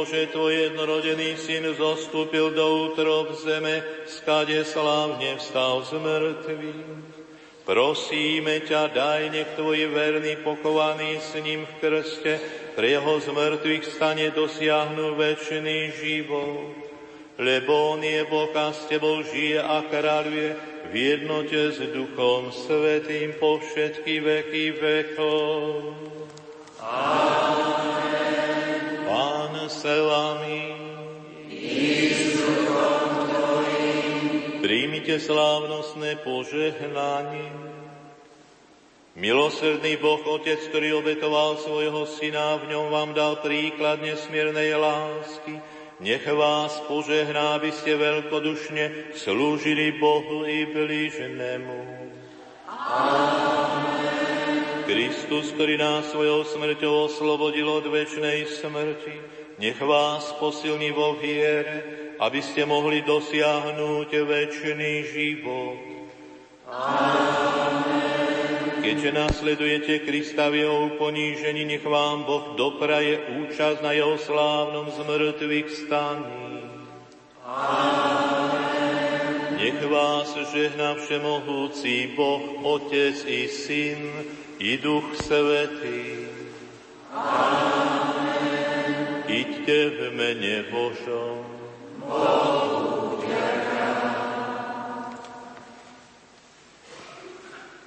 Bože, 0.05 0.29
Tvoj 0.29 0.69
jednorodený 0.69 1.33
Syn 1.33 1.65
zostúpil 1.73 2.53
do 2.53 2.93
útrob 2.93 3.33
zeme, 3.41 4.05
skade 4.05 4.61
slávne 4.61 5.33
vstal 5.41 5.81
z 5.81 5.97
mŕtvych. 5.97 7.09
Prosíme 7.65 8.61
ťa, 8.69 8.93
daj, 8.93 9.33
nech 9.33 9.57
Tvoj 9.57 9.89
verný 9.89 10.37
pochovaný 10.45 11.17
s 11.17 11.33
ním 11.41 11.65
v 11.65 11.73
krste, 11.81 12.37
pre 12.77 12.93
jeho 12.93 13.17
z 13.17 13.33
mŕtvych 13.33 13.85
stane 13.97 14.29
dosiahnu 14.29 15.17
večný 15.17 15.97
život. 15.97 16.85
Lebo 17.41 17.97
on 17.97 18.05
je 18.05 18.21
Boh 18.29 18.53
a 18.53 18.77
s 18.77 18.85
Tebou 18.85 19.25
žije 19.25 19.57
a 19.57 19.89
kráľuje 19.89 20.49
v 20.85 20.93
jednote 20.93 21.73
s 21.73 21.81
Duchom 21.81 22.53
Svetým 22.53 23.41
po 23.41 23.57
všetky 23.57 24.21
veky 24.21 24.65
vekov. 24.77 25.97
Pán 26.77 27.44
s 29.65 29.81
vami. 29.85 30.61
Príjmite 34.61 35.21
slávnostné 35.21 36.25
požehnanie. 36.25 37.53
Milosrdný 39.15 39.95
Boh, 40.01 40.19
Otec, 40.27 40.59
ktorý 40.69 40.99
obetoval 40.99 41.55
svojho 41.61 42.03
syna, 42.03 42.59
v 42.59 42.73
ňom 42.73 42.91
vám 42.91 43.09
dal 43.15 43.39
príklad 43.39 44.03
nesmiernej 44.03 44.75
lásky. 44.75 45.61
Nech 46.03 46.27
vás 46.27 46.75
požehná, 46.91 47.55
aby 47.55 47.71
ste 47.71 47.95
veľkodušne 47.95 49.15
slúžili 49.15 49.95
Bohu 49.95 50.43
i 50.43 50.67
blížnemu. 50.67 51.79
Kristus, 54.83 55.55
ktorý 55.55 55.79
nás 55.79 56.11
svojou 56.11 56.43
smrťou 56.43 57.07
oslobodil 57.07 57.65
od 57.71 57.87
väčšnej 57.87 58.45
smrti, 58.51 59.44
nech 59.59 59.79
vás 59.81 60.35
posilní 60.39 60.91
vo 60.91 61.15
viere, 61.15 61.83
aby 62.19 62.39
ste 62.39 62.67
mohli 62.67 63.03
dosiahnuť 63.03 64.09
väčší 64.11 64.93
život. 65.11 65.79
Keďže 68.85 69.09
nasledujete 69.11 69.93
Krista 70.05 70.49
v 70.53 70.61
jeho 70.61 70.93
ponížení, 71.01 71.65
nech 71.65 71.81
vám 71.81 72.23
Boh 72.23 72.53
dopraje 72.53 73.17
účasť 73.41 73.81
na 73.81 73.91
jeho 73.97 74.13
slávnom 74.21 74.93
zmrtvých 74.93 75.69
staní. 75.73 76.45
Nech 79.57 79.81
vás 79.89 80.29
žehná 80.53 80.93
všemohúci 81.01 82.13
Boh, 82.13 82.61
Otec 82.61 83.25
i 83.25 83.49
Syn 83.49 84.05
i 84.61 84.77
Duch 84.77 85.17
Svetý. 85.17 86.29
Iďte 89.45 89.79
v 89.93 89.99
mene 90.17 90.55
Božom. 90.73 91.45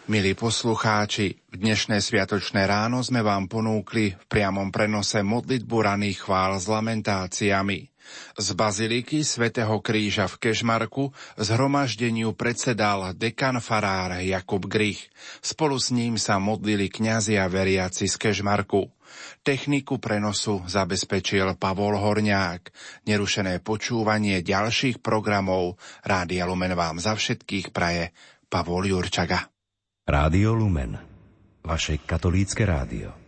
Milí 0.06 0.38
poslucháči, 0.38 1.34
v 1.50 1.56
dnešné 1.58 1.98
sviatočné 1.98 2.62
ráno 2.62 3.02
sme 3.02 3.26
vám 3.26 3.50
ponúkli 3.50 4.14
v 4.14 4.24
priamom 4.30 4.70
prenose 4.70 5.26
modlitbu 5.26 5.76
raných 5.82 6.30
chvál 6.30 6.62
s 6.62 6.70
lamentáciami. 6.70 7.90
Z 8.38 8.54
baziliky 8.54 9.26
svätého 9.26 9.82
Kríža 9.82 10.30
v 10.30 10.48
Kežmarku 10.48 11.10
zhromaždeniu 11.36 12.38
predsedal 12.38 13.18
dekan 13.18 13.58
farár 13.58 14.16
Jakub 14.22 14.62
Grich. 14.64 15.10
Spolu 15.42 15.74
s 15.74 15.90
ním 15.90 16.22
sa 16.22 16.38
modlili 16.38 16.86
kňazi 16.86 17.34
a 17.34 17.50
veriaci 17.50 18.06
z 18.06 18.14
Kežmarku. 18.14 18.88
Techniku 19.44 20.00
prenosu 20.00 20.64
zabezpečil 20.64 21.54
Pavol 21.60 22.00
Horňák. 22.00 22.72
Nerušené 23.06 23.60
počúvanie 23.60 24.40
ďalších 24.40 25.04
programov 25.04 25.76
Rádia 26.02 26.48
Lumen 26.48 26.72
vám 26.72 26.96
za 26.98 27.14
všetkých 27.14 27.70
praje 27.70 28.10
Pavol 28.48 28.88
Jurčaga. 28.88 29.44
Rádio 30.08 30.56
Lumen, 30.56 30.96
vaše 31.60 32.00
katolícke 32.00 32.64
rádio. 32.64 33.27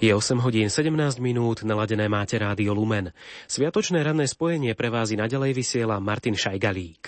Je 0.00 0.08
8 0.08 0.40
hodín 0.40 0.72
17 0.72 1.20
minút, 1.20 1.60
naladené 1.60 2.08
máte 2.08 2.40
rádio 2.40 2.72
Lumen. 2.72 3.12
Sviatočné 3.44 4.00
ranné 4.00 4.24
spojenie 4.24 4.72
pre 4.72 4.88
vás 4.88 5.12
i 5.12 5.20
naďalej 5.20 5.52
vysiela 5.52 6.00
Martin 6.00 6.32
Šajgalík. 6.32 6.99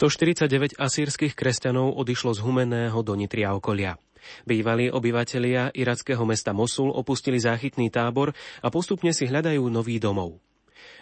149 0.00 0.80
asýrskych 0.80 1.36
kresťanov 1.36 1.92
odišlo 1.92 2.32
z 2.32 2.40
Humeného 2.40 3.04
do 3.04 3.12
Nitry 3.12 3.44
okolia. 3.44 4.00
Bývalí 4.48 4.88
obyvatelia 4.88 5.68
irackého 5.76 6.24
mesta 6.24 6.56
Mosul 6.56 6.88
opustili 6.88 7.36
záchytný 7.36 7.92
tábor 7.92 8.32
a 8.64 8.72
postupne 8.72 9.12
si 9.12 9.28
hľadajú 9.28 9.60
nový 9.68 10.00
domov. 10.00 10.40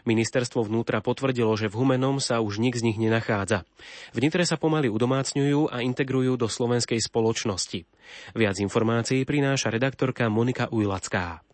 Ministerstvo 0.02 0.66
vnútra 0.66 0.98
potvrdilo, 0.98 1.54
že 1.54 1.70
v 1.70 1.78
Humenom 1.78 2.18
sa 2.18 2.42
už 2.42 2.58
nik 2.58 2.74
z 2.74 2.90
nich 2.90 2.98
nenachádza. 2.98 3.62
V 4.10 4.18
Nitre 4.18 4.42
sa 4.42 4.58
pomaly 4.58 4.90
udomácňujú 4.90 5.70
a 5.70 5.78
integrujú 5.78 6.34
do 6.34 6.50
slovenskej 6.50 6.98
spoločnosti. 6.98 7.86
Viac 8.34 8.58
informácií 8.58 9.22
prináša 9.22 9.70
redaktorka 9.70 10.26
Monika 10.26 10.66
Ujlacká. 10.74 11.46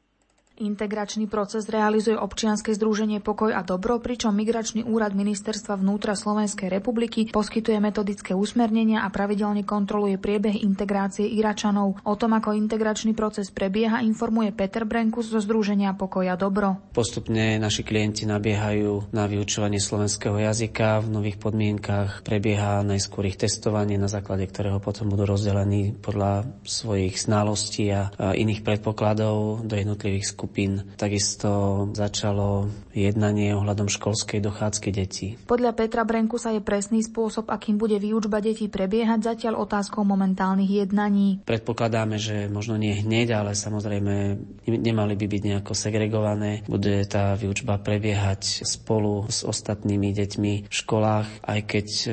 Integračný 0.54 1.26
proces 1.26 1.66
realizuje 1.66 2.14
občianske 2.14 2.78
združenie 2.78 3.18
Pokoj 3.18 3.50
a 3.50 3.66
dobro, 3.66 3.98
pričom 3.98 4.30
Migračný 4.30 4.86
úrad 4.86 5.10
Ministerstva 5.10 5.74
vnútra 5.74 6.14
Slovenskej 6.14 6.70
republiky 6.70 7.26
poskytuje 7.34 7.82
metodické 7.82 8.38
usmernenia 8.38 9.02
a 9.02 9.10
pravidelne 9.10 9.66
kontroluje 9.66 10.14
priebeh 10.14 10.62
integrácie 10.62 11.26
Iračanov. 11.26 11.98
O 12.06 12.14
tom, 12.14 12.38
ako 12.38 12.54
integračný 12.54 13.18
proces 13.18 13.50
prebieha, 13.50 13.98
informuje 14.06 14.54
Peter 14.54 14.86
Brenkus 14.86 15.34
zo 15.34 15.42
združenia 15.42 15.98
Pokoj 15.98 16.22
a 16.30 16.38
dobro. 16.38 16.78
Postupne 16.94 17.58
naši 17.58 17.82
klienti 17.82 18.22
nabiehajú 18.22 19.10
na 19.10 19.26
vyučovanie 19.26 19.82
slovenského 19.82 20.38
jazyka 20.38 21.02
v 21.02 21.18
nových 21.18 21.42
podmienkach. 21.42 22.22
Prebieha 22.22 22.86
najskôr 22.86 23.26
ich 23.26 23.42
testovanie, 23.42 23.98
na 23.98 24.06
základe 24.06 24.46
ktorého 24.46 24.78
potom 24.78 25.10
budú 25.10 25.26
rozdelení 25.26 25.98
podľa 25.98 26.46
svojich 26.62 27.18
znalostí 27.18 27.90
a 27.90 28.14
iných 28.38 28.62
predpokladov 28.62 29.66
do 29.66 29.74
jednotlivých 29.74 30.30
skúšok 30.30 30.43
skupín. 30.44 30.84
Takisto 31.00 31.88
začalo 31.96 32.68
jednanie 32.92 33.56
ohľadom 33.56 33.88
školskej 33.88 34.44
dochádzky 34.44 34.88
detí. 34.92 35.26
Podľa 35.48 35.72
Petra 35.72 36.04
Brenku 36.04 36.36
sa 36.36 36.52
je 36.52 36.60
presný 36.60 37.00
spôsob, 37.00 37.48
akým 37.48 37.80
bude 37.80 37.96
výučba 37.96 38.44
detí 38.44 38.68
prebiehať 38.68 39.34
zatiaľ 39.34 39.64
otázkou 39.64 40.04
momentálnych 40.04 40.84
jednaní. 40.84 41.40
Predpokladáme, 41.48 42.20
že 42.20 42.46
možno 42.52 42.76
nie 42.76 42.92
hneď, 42.92 43.40
ale 43.40 43.56
samozrejme 43.56 44.36
nemali 44.68 45.14
by 45.16 45.26
byť 45.26 45.42
nejako 45.42 45.72
segregované. 45.72 46.60
Bude 46.68 47.02
tá 47.08 47.34
výučba 47.34 47.80
prebiehať 47.80 48.68
spolu 48.68 49.26
s 49.32 49.42
ostatnými 49.42 50.12
deťmi 50.12 50.52
v 50.68 50.74
školách, 50.74 51.26
aj 51.40 51.60
keď 51.66 51.86
e, 51.88 52.08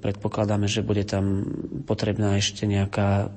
predpokladáme, 0.00 0.66
že 0.66 0.82
bude 0.82 1.04
tam 1.06 1.46
potrebná 1.84 2.40
ešte 2.40 2.66
nejaká 2.66 3.28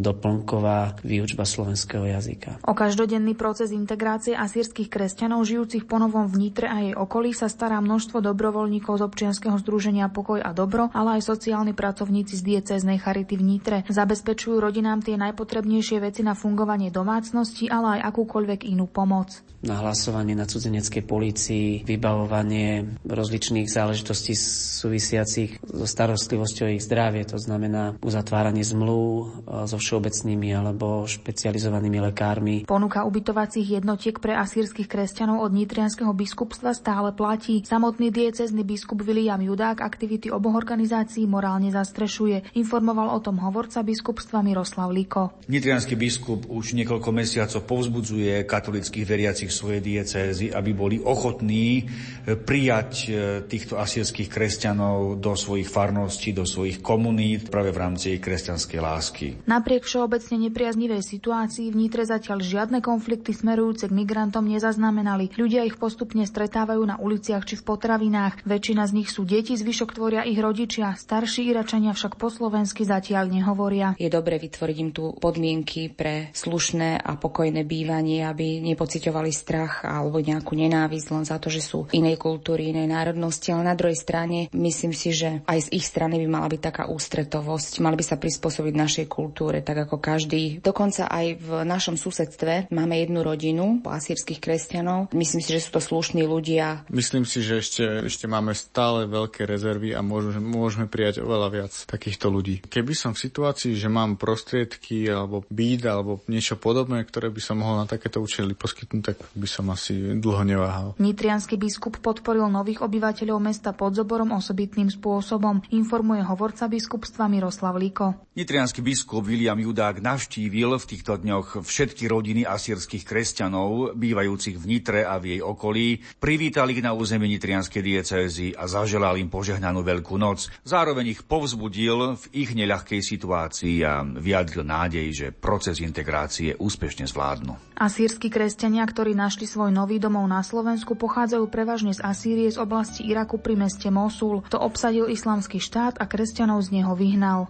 doplnková 0.00 1.02
výučba 1.04 1.44
slovenského 1.44 2.08
jazyka. 2.08 2.64
O 2.64 2.72
každodenný 2.72 3.36
proces 3.36 3.74
integrácie 3.88 4.36
asýrskych 4.36 4.92
kresťanov 4.92 5.48
žijúcich 5.48 5.88
ponovom 5.88 6.28
v 6.28 6.36
Nitre 6.36 6.68
a 6.68 6.76
jej 6.84 6.92
okolí 6.92 7.32
sa 7.32 7.48
stará 7.48 7.80
množstvo 7.80 8.20
dobrovoľníkov 8.20 9.00
z 9.00 9.02
občianskeho 9.08 9.56
združenia 9.64 10.12
Pokoj 10.12 10.44
a 10.44 10.52
dobro, 10.52 10.92
ale 10.92 11.16
aj 11.16 11.24
sociálni 11.24 11.72
pracovníci 11.72 12.36
z 12.36 12.42
diecéznej 12.44 13.00
charity 13.00 13.40
v 13.40 13.56
Nitre. 13.56 13.76
Zabezpečujú 13.88 14.60
rodinám 14.60 15.00
tie 15.00 15.16
najpotrebnejšie 15.16 16.04
veci 16.04 16.20
na 16.20 16.36
fungovanie 16.36 16.92
domácnosti, 16.92 17.72
ale 17.72 17.96
aj 17.96 18.12
akúkoľvek 18.12 18.68
inú 18.68 18.92
pomoc. 18.92 19.40
Nahlasovanie 19.58 20.38
na 20.38 20.46
cudzeneckej 20.46 21.02
polícii, 21.02 21.82
vybavovanie 21.82 23.00
rozličných 23.02 23.66
záležitostí 23.66 24.36
súvisiacich 24.78 25.58
so 25.64 25.82
starostlivosťou 25.82 26.78
ich 26.78 26.84
zdravie, 26.86 27.26
to 27.26 27.40
znamená 27.42 27.98
uzatváranie 27.98 28.62
zmluv 28.62 29.02
e, 29.18 29.24
so 29.66 29.80
všeobecnými 29.80 30.54
alebo 30.54 31.10
špecializovanými 31.10 31.98
lekármi. 32.06 32.56
Ponuka 32.70 33.02
ubytovacích 33.02 33.77
jednotiek 33.78 34.18
pre 34.18 34.34
asýrskych 34.34 34.90
kresťanov 34.90 35.46
od 35.46 35.54
Nitrianského 35.54 36.10
biskupstva 36.10 36.74
stále 36.74 37.14
platí. 37.14 37.62
Samotný 37.62 38.10
diecezny 38.10 38.66
biskup 38.66 39.06
William 39.06 39.38
Judák 39.38 39.80
aktivity 39.80 40.28
oboch 40.28 40.58
organizácií 40.58 41.24
morálne 41.30 41.70
zastrešuje. 41.70 42.58
Informoval 42.58 43.14
o 43.14 43.22
tom 43.22 43.38
hovorca 43.38 43.86
biskupstva 43.86 44.42
Miroslav 44.42 44.90
Liko. 44.90 45.38
Nitrianský 45.46 45.94
biskup 45.94 46.50
už 46.50 46.74
niekoľko 46.74 47.10
mesiacov 47.14 47.62
povzbudzuje 47.64 48.42
katolických 48.44 49.06
veriacich 49.06 49.50
svojej 49.54 49.80
diecézy, 49.80 50.50
aby 50.50 50.70
boli 50.74 50.96
ochotní 50.98 51.86
e, 52.26 52.34
prijať 52.34 52.90
e, 53.06 53.08
týchto 53.46 53.78
asierských 53.78 54.26
kresťanov 54.26 55.22
do 55.22 55.32
svojich 55.38 55.70
farností, 55.70 56.34
do 56.34 56.42
svojich 56.42 56.82
komunít 56.82 57.48
práve 57.48 57.70
v 57.70 57.78
rámci 57.78 58.08
kresťanskej 58.18 58.80
lásky. 58.82 59.26
Napriek 59.46 59.86
všeobecne 59.86 60.50
nepriaznivej 60.50 61.00
situácii 61.06 61.70
v 61.70 61.78
Nitre 61.78 62.02
zatiaľ 62.02 62.42
žiadne 62.42 62.82
konflikty 62.82 63.36
smerujúce 63.68 63.92
k 63.92 63.98
migrantom 64.00 64.48
nezaznamenali. 64.48 65.28
Ľudia 65.36 65.60
ich 65.68 65.76
postupne 65.76 66.24
stretávajú 66.24 66.80
na 66.88 66.96
uliciach 66.96 67.44
či 67.44 67.60
v 67.60 67.68
potravinách. 67.68 68.48
Väčšina 68.48 68.88
z 68.88 68.96
nich 68.96 69.12
sú 69.12 69.28
deti, 69.28 69.60
zvyšok 69.60 69.92
tvoria 69.92 70.24
ich 70.24 70.40
rodičia. 70.40 70.96
Starší 70.96 71.52
Iračania 71.52 71.92
však 71.92 72.16
po 72.16 72.32
slovensky 72.32 72.88
zatiaľ 72.88 73.28
nehovoria. 73.28 73.92
Je 74.00 74.08
dobre 74.08 74.40
vytvoriť 74.40 74.76
im 74.80 74.90
tu 74.96 75.12
podmienky 75.20 75.92
pre 75.92 76.32
slušné 76.32 76.96
a 76.96 77.20
pokojné 77.20 77.68
bývanie, 77.68 78.24
aby 78.24 78.64
nepocitovali 78.64 79.28
strach 79.36 79.84
alebo 79.84 80.16
nejakú 80.16 80.56
nenávisť 80.56 81.08
len 81.12 81.24
za 81.28 81.36
to, 81.36 81.52
že 81.52 81.60
sú 81.60 81.92
inej 81.92 82.16
kultúry, 82.16 82.72
inej 82.72 82.88
národnosti, 82.88 83.52
ale 83.52 83.68
na 83.68 83.76
druhej 83.76 84.00
strane 84.00 84.48
myslím 84.56 84.96
si, 84.96 85.12
že 85.12 85.44
aj 85.44 85.68
z 85.68 85.76
ich 85.76 85.84
strany 85.84 86.16
by 86.24 86.40
mala 86.40 86.48
byť 86.48 86.60
taká 86.64 86.82
ústretovosť, 86.88 87.84
mali 87.84 88.00
by 88.00 88.04
sa 88.08 88.16
prispôsobiť 88.16 88.72
našej 88.72 89.06
kultúre, 89.12 89.60
tak 89.60 89.84
ako 89.84 90.00
každý. 90.00 90.64
Dokonca 90.64 91.04
aj 91.04 91.26
v 91.36 91.50
našom 91.68 92.00
susedstve 92.00 92.72
máme 92.72 92.96
jednu 92.96 93.20
rodinu 93.20 93.57
asýrskych 93.82 94.38
kresťanov. 94.38 95.10
Myslím 95.16 95.42
si, 95.42 95.56
že 95.56 95.64
sú 95.64 95.78
to 95.78 95.82
slušní 95.82 96.22
ľudia. 96.28 96.86
Myslím 96.92 97.24
si, 97.24 97.40
že 97.40 97.64
ešte, 97.64 97.84
ešte 98.06 98.28
máme 98.28 98.52
stále 98.54 99.08
veľké 99.08 99.48
rezervy 99.48 99.96
a 99.96 100.04
môžeme, 100.04 100.44
môžeme 100.44 100.86
prijať 100.86 101.24
oveľa 101.24 101.48
viac 101.48 101.72
takýchto 101.72 102.28
ľudí. 102.28 102.60
Keby 102.68 102.92
som 102.92 103.16
v 103.16 103.24
situácii, 103.24 103.72
že 103.74 103.88
mám 103.88 104.20
prostriedky 104.20 105.08
alebo 105.08 105.48
byt 105.48 105.82
alebo 105.88 106.20
niečo 106.28 106.60
podobné, 106.60 107.00
ktoré 107.08 107.32
by 107.32 107.40
som 107.40 107.64
mohol 107.64 107.80
na 107.80 107.86
takéto 107.88 108.20
účely 108.20 108.52
poskytnúť, 108.52 109.02
tak 109.02 109.16
by 109.32 109.48
som 109.48 109.72
asi 109.72 110.20
dlho 110.20 110.44
neváhal. 110.44 110.88
Nitrianský 111.00 111.56
biskup 111.56 111.96
podporil 112.04 112.44
nových 112.52 112.84
obyvateľov 112.84 113.40
mesta 113.40 113.72
pod 113.72 113.96
Zoborom 113.96 114.36
osobitným 114.36 114.92
spôsobom, 114.92 115.64
informuje 115.72 116.20
hovorca 116.20 116.68
biskupstva 116.68 117.30
Miroslav 117.32 117.80
Liko. 117.80 118.28
Nitrianský 118.36 118.84
biskup 118.84 119.24
William 119.24 119.56
Judák 119.56 120.04
navštívil 120.04 120.76
v 120.76 120.84
týchto 120.84 121.16
dňoch 121.16 121.64
všetky 121.64 122.04
rodiny 122.04 122.42
asýrskych 122.44 123.08
kresťanov, 123.08 123.47
bývajúcich 123.96 124.60
v 124.60 124.64
Nitre 124.68 125.00
a 125.08 125.16
v 125.16 125.38
jej 125.38 125.40
okolí, 125.40 125.98
privítal 126.20 126.68
ich 126.68 126.84
na 126.84 126.92
území 126.92 127.24
Nitrianskej 127.32 127.80
diecézy 127.80 128.52
a 128.52 128.68
zaželal 128.68 129.16
im 129.16 129.32
požehnanú 129.32 129.80
Veľkú 129.80 130.20
noc. 130.20 130.52
Zároveň 130.68 131.16
ich 131.16 131.24
povzbudil 131.24 132.20
v 132.20 132.24
ich 132.36 132.52
neľahkej 132.52 133.00
situácii 133.00 133.76
a 133.86 134.04
vyjadril 134.04 134.66
nádej, 134.66 135.06
že 135.14 135.26
proces 135.32 135.78
integrácie 135.80 136.58
úspešne 136.58 137.08
zvládnu. 137.08 137.78
Asýrsky 137.78 138.26
kresťania, 138.26 138.82
ktorí 138.82 139.14
našli 139.14 139.46
svoj 139.46 139.70
nový 139.70 140.02
domov 140.02 140.26
na 140.26 140.42
Slovensku, 140.42 140.98
pochádzajú 140.98 141.46
prevažne 141.46 141.94
z 141.94 142.02
Asýrie 142.02 142.50
z 142.50 142.58
oblasti 142.58 143.06
Iraku 143.06 143.38
pri 143.38 143.54
meste 143.54 143.86
Mosul. 143.88 144.42
To 144.50 144.58
obsadil 144.58 145.06
islamský 145.06 145.62
štát 145.62 146.02
a 146.02 146.04
kresťanov 146.10 146.66
z 146.66 146.82
neho 146.82 146.92
vyhnal. 146.98 147.46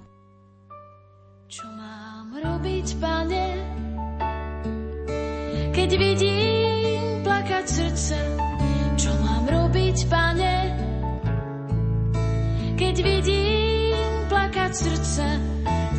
Čo 1.48 1.64
mám 1.72 2.36
robiť, 2.36 2.86
pane, 3.00 3.44
keď 5.78 5.94
vidím 5.94 7.22
plakať 7.22 7.64
srdce? 7.70 8.18
Čo 8.98 9.14
mám 9.22 9.46
robiť, 9.46 10.10
pane, 10.10 10.56
keď 12.74 12.94
vidím 12.98 14.26
plakať 14.26 14.72
srdce? 14.74 15.24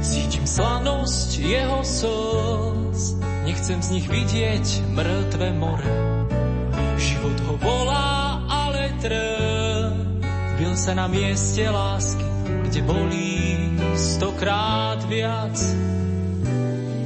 Cítim 0.04 0.44
slanosť 0.44 1.30
jeho 1.40 1.80
slz, 1.80 3.24
nechcem 3.48 3.80
z 3.80 3.90
nich 3.96 4.08
vidieť 4.12 4.68
mŕtve 4.92 5.48
more. 5.56 5.88
Život 7.00 7.40
ho 7.48 7.56
volá, 7.64 8.44
ale 8.52 9.00
trbil 9.00 10.76
sa 10.76 10.92
na 10.92 11.08
mieste 11.08 11.64
lásky, 11.64 12.28
kde 12.68 12.84
bolí 12.84 13.80
stokrát 13.96 15.00
viac. 15.08 15.56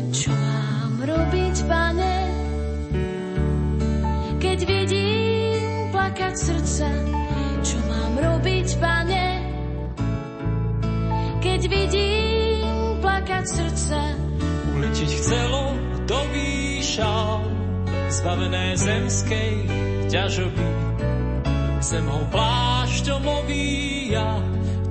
Čo 0.09 0.33
mám 0.33 0.97
robiť, 1.05 1.55
pane, 1.69 2.12
vidím 11.83 12.99
plakať 13.03 13.43
srdce? 13.43 13.97
Uletieť 14.71 15.11
chcelo 15.19 15.63
do 16.07 16.19
výšav, 16.31 17.43
zbavené 18.07 18.79
zemskej 18.79 19.51
ťažoby. 20.07 20.67
Zem 21.83 22.05
ho 22.07 22.23
plášťom 22.31 23.23
ovíja, 23.27 24.39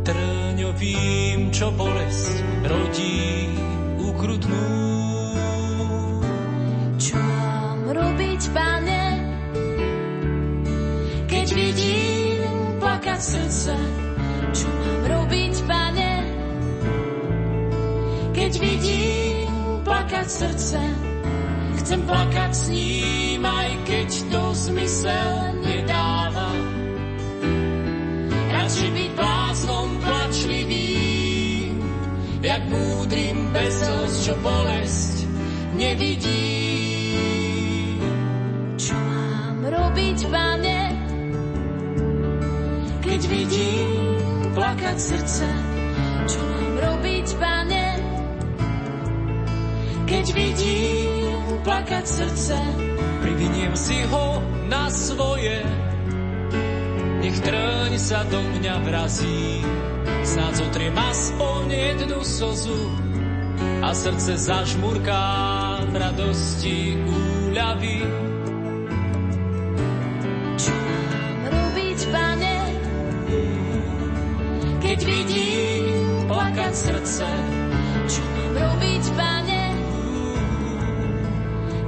trňovým, 0.04 1.48
čo 1.48 1.72
bolesť 1.72 2.34
rodí 2.68 3.48
ukrutnú. 3.96 4.68
Čo 7.00 7.16
mám 7.16 7.80
robiť, 7.88 8.42
pane, 8.52 9.04
keď 11.24 11.46
vidím 11.56 12.52
plakať 12.76 13.20
srdce? 13.24 14.01
Plakať 20.22 20.38
srdce? 20.38 20.78
Chcem 21.82 22.00
plakať 22.06 22.52
s 22.54 22.70
ním, 22.70 23.42
aj 23.42 23.70
keď 23.82 24.08
to 24.30 24.42
zmysel 24.54 25.34
nedáva. 25.66 26.54
Radšej 28.54 28.90
byť 28.94 29.10
bláznom 29.18 29.88
plačlivým, 29.98 31.74
jak 32.38 32.62
múdrym 32.70 33.50
bez 33.50 33.82
čo 34.22 34.38
bolesť 34.38 35.26
nevidí. 35.74 36.54
Čo 38.78 38.94
mám 38.94 39.58
robiť, 39.66 40.18
pane, 40.30 40.80
keď 43.02 43.20
vidím 43.26 43.90
plakať 44.54 44.98
srdce? 45.02 45.46
Čo 46.30 46.40
mám 46.46 46.74
robiť, 46.78 47.26
pane, 47.42 47.61
keď 50.12 50.26
vidím 50.36 51.40
plakať 51.64 52.04
srdce, 52.04 52.52
priviniem 53.24 53.72
si 53.72 53.96
ho 54.12 54.44
na 54.68 54.92
svoje. 54.92 55.64
Nech 57.24 57.40
trň 57.40 57.96
sa 57.96 58.20
do 58.28 58.44
mňa 58.44 58.74
vrazí, 58.84 59.64
snáď 60.20 60.52
zotriem 60.68 60.92
aspoň 60.92 61.64
jednu 61.72 62.20
sozu, 62.20 62.92
a 63.80 63.96
srdce 63.96 64.36
zažmurká 64.36 65.24
v 65.88 65.94
radosti 65.96 67.00
úľavy. 67.08 68.04
Čo 70.60 70.72
mám 70.76 71.40
robiť, 71.56 71.98
pane, 72.12 72.56
keď 74.76 74.98
vidím 75.08 76.28
plakať 76.28 76.72
srdce? 76.76 77.26
Čo 78.12 78.22
mám 78.28 78.52
robiť, 78.60 79.01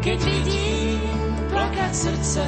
keď 0.04 0.20
vidím 0.20 1.00
plakať 1.48 1.92
srdce. 1.96 2.44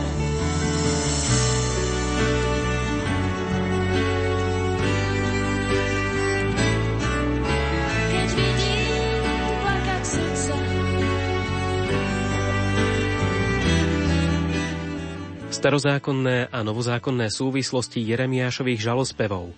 Starozákonné 15.49 16.53
a 16.53 16.61
novozákonné 16.61 17.33
súvislosti 17.33 18.05
Jeremiášových 18.05 18.85
žalospevov. 18.85 19.57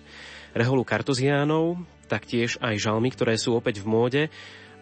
Reholu 0.55 0.87
Kartoziánov, 0.87 1.83
taktiež 2.07 2.55
aj 2.63 2.79
žalmy, 2.79 3.11
ktoré 3.11 3.35
sú 3.35 3.59
opäť 3.59 3.83
v 3.83 3.91
móde, 3.91 4.23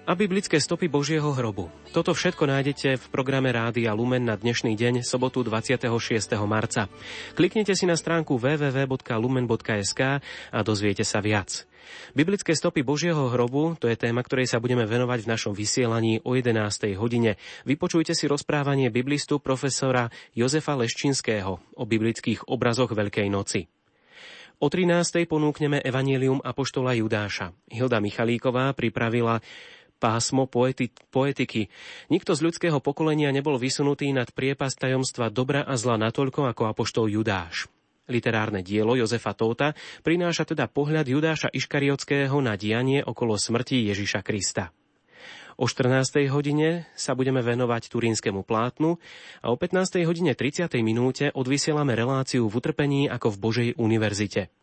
a 0.08 0.16
biblické 0.16 0.56
stopy 0.56 0.88
Božieho 0.88 1.36
hrobu. 1.36 1.68
Toto 1.92 2.16
všetko 2.16 2.48
nájdete 2.48 2.96
v 2.96 3.06
programe 3.12 3.52
Rádia 3.52 3.92
Lumen 3.92 4.24
na 4.24 4.40
dnešný 4.40 4.72
deň, 4.80 5.04
sobotu 5.04 5.44
26. 5.44 5.84
marca. 6.48 6.88
Kliknite 7.36 7.76
si 7.76 7.84
na 7.84 8.00
stránku 8.00 8.40
www.lumen.sk 8.40 10.02
a 10.56 10.60
dozviete 10.64 11.04
sa 11.04 11.20
viac. 11.20 11.68
Biblické 12.16 12.56
stopy 12.56 12.88
Božieho 12.88 13.28
hrobu, 13.28 13.76
to 13.76 13.92
je 13.92 14.00
téma, 14.00 14.24
ktorej 14.24 14.48
sa 14.48 14.64
budeme 14.64 14.88
venovať 14.88 15.28
v 15.28 15.32
našom 15.36 15.52
vysielaní 15.52 16.24
o 16.24 16.40
11. 16.40 16.56
hodine. 16.96 17.36
Vypočujte 17.68 18.16
si 18.16 18.32
rozprávanie 18.32 18.88
biblistu 18.88 19.44
profesora 19.44 20.08
Jozefa 20.32 20.80
Leščinského 20.80 21.52
o 21.76 21.84
biblických 21.84 22.48
obrazoch 22.48 22.96
Veľkej 22.96 23.28
noci. 23.28 23.68
O 24.58 24.74
13. 24.74 25.30
ponúkneme 25.30 25.78
Evangelium 25.86 26.42
Apoštola 26.42 26.98
Judáša. 26.98 27.54
Hilda 27.70 28.02
Michalíková 28.02 28.74
pripravila 28.74 29.38
pásmo 29.98 30.46
poeti- 30.46 30.94
poetiky. 31.10 31.68
Nikto 32.14 32.38
z 32.38 32.46
ľudského 32.46 32.78
pokolenia 32.80 33.34
nebol 33.34 33.58
vysunutý 33.58 34.10
nad 34.14 34.30
priepas 34.32 34.78
tajomstva 34.78 35.34
dobra 35.34 35.66
a 35.66 35.74
zla 35.76 35.98
natoľko 35.98 36.48
ako 36.48 36.64
apoštol 36.70 37.10
Judáš. 37.10 37.68
Literárne 38.08 38.64
dielo 38.64 38.96
Jozefa 38.96 39.36
Tóta 39.36 39.76
prináša 40.00 40.48
teda 40.48 40.72
pohľad 40.72 41.12
Judáša 41.12 41.52
Iškariotského 41.52 42.40
na 42.40 42.56
dianie 42.56 43.04
okolo 43.04 43.36
smrti 43.36 43.84
Ježiša 43.92 44.24
Krista. 44.24 44.72
O 45.58 45.66
14. 45.66 46.30
hodine 46.30 46.86
sa 46.94 47.18
budeme 47.18 47.42
venovať 47.42 47.90
turínskemu 47.90 48.46
plátnu 48.46 49.02
a 49.42 49.50
o 49.50 49.58
15. 49.58 50.06
hodine 50.06 50.38
30. 50.38 50.70
minúte 50.86 51.34
odvysielame 51.34 51.98
reláciu 51.98 52.46
v 52.46 52.54
utrpení 52.62 53.10
ako 53.10 53.34
v 53.34 53.38
Božej 53.42 53.70
univerzite. 53.76 54.54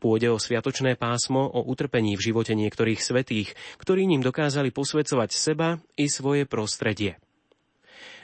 Pôjde 0.00 0.32
o 0.32 0.40
sviatočné 0.40 0.96
pásmo 0.96 1.44
o 1.44 1.60
utrpení 1.68 2.16
v 2.16 2.32
živote 2.32 2.56
niektorých 2.56 3.04
svetých, 3.04 3.52
ktorí 3.76 4.08
ním 4.08 4.24
dokázali 4.24 4.72
posvedcovať 4.72 5.30
seba 5.36 5.76
i 6.00 6.08
svoje 6.08 6.48
prostredie. 6.48 7.20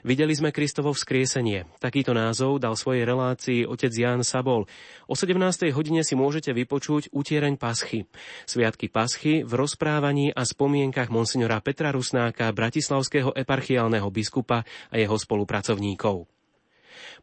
Videli 0.06 0.38
sme 0.38 0.54
Kristovo 0.54 0.94
vzkriesenie. 0.94 1.66
Takýto 1.82 2.14
názov 2.14 2.62
dal 2.62 2.78
svojej 2.78 3.02
relácii 3.02 3.66
otec 3.66 3.90
Jan 3.90 4.22
Sabol. 4.22 4.64
O 5.10 5.18
17. 5.18 5.74
hodine 5.74 6.06
si 6.06 6.14
môžete 6.14 6.54
vypočuť 6.54 7.10
utiereň 7.10 7.58
paschy. 7.58 8.06
Sviatky 8.46 8.86
paschy 8.86 9.42
v 9.42 9.52
rozprávaní 9.52 10.30
a 10.30 10.46
spomienkach 10.46 11.10
monsignora 11.10 11.58
Petra 11.58 11.90
Rusnáka, 11.90 12.54
bratislavského 12.54 13.34
eparchiálneho 13.34 14.06
biskupa 14.14 14.62
a 14.88 14.94
jeho 14.94 15.18
spolupracovníkov. 15.18 16.35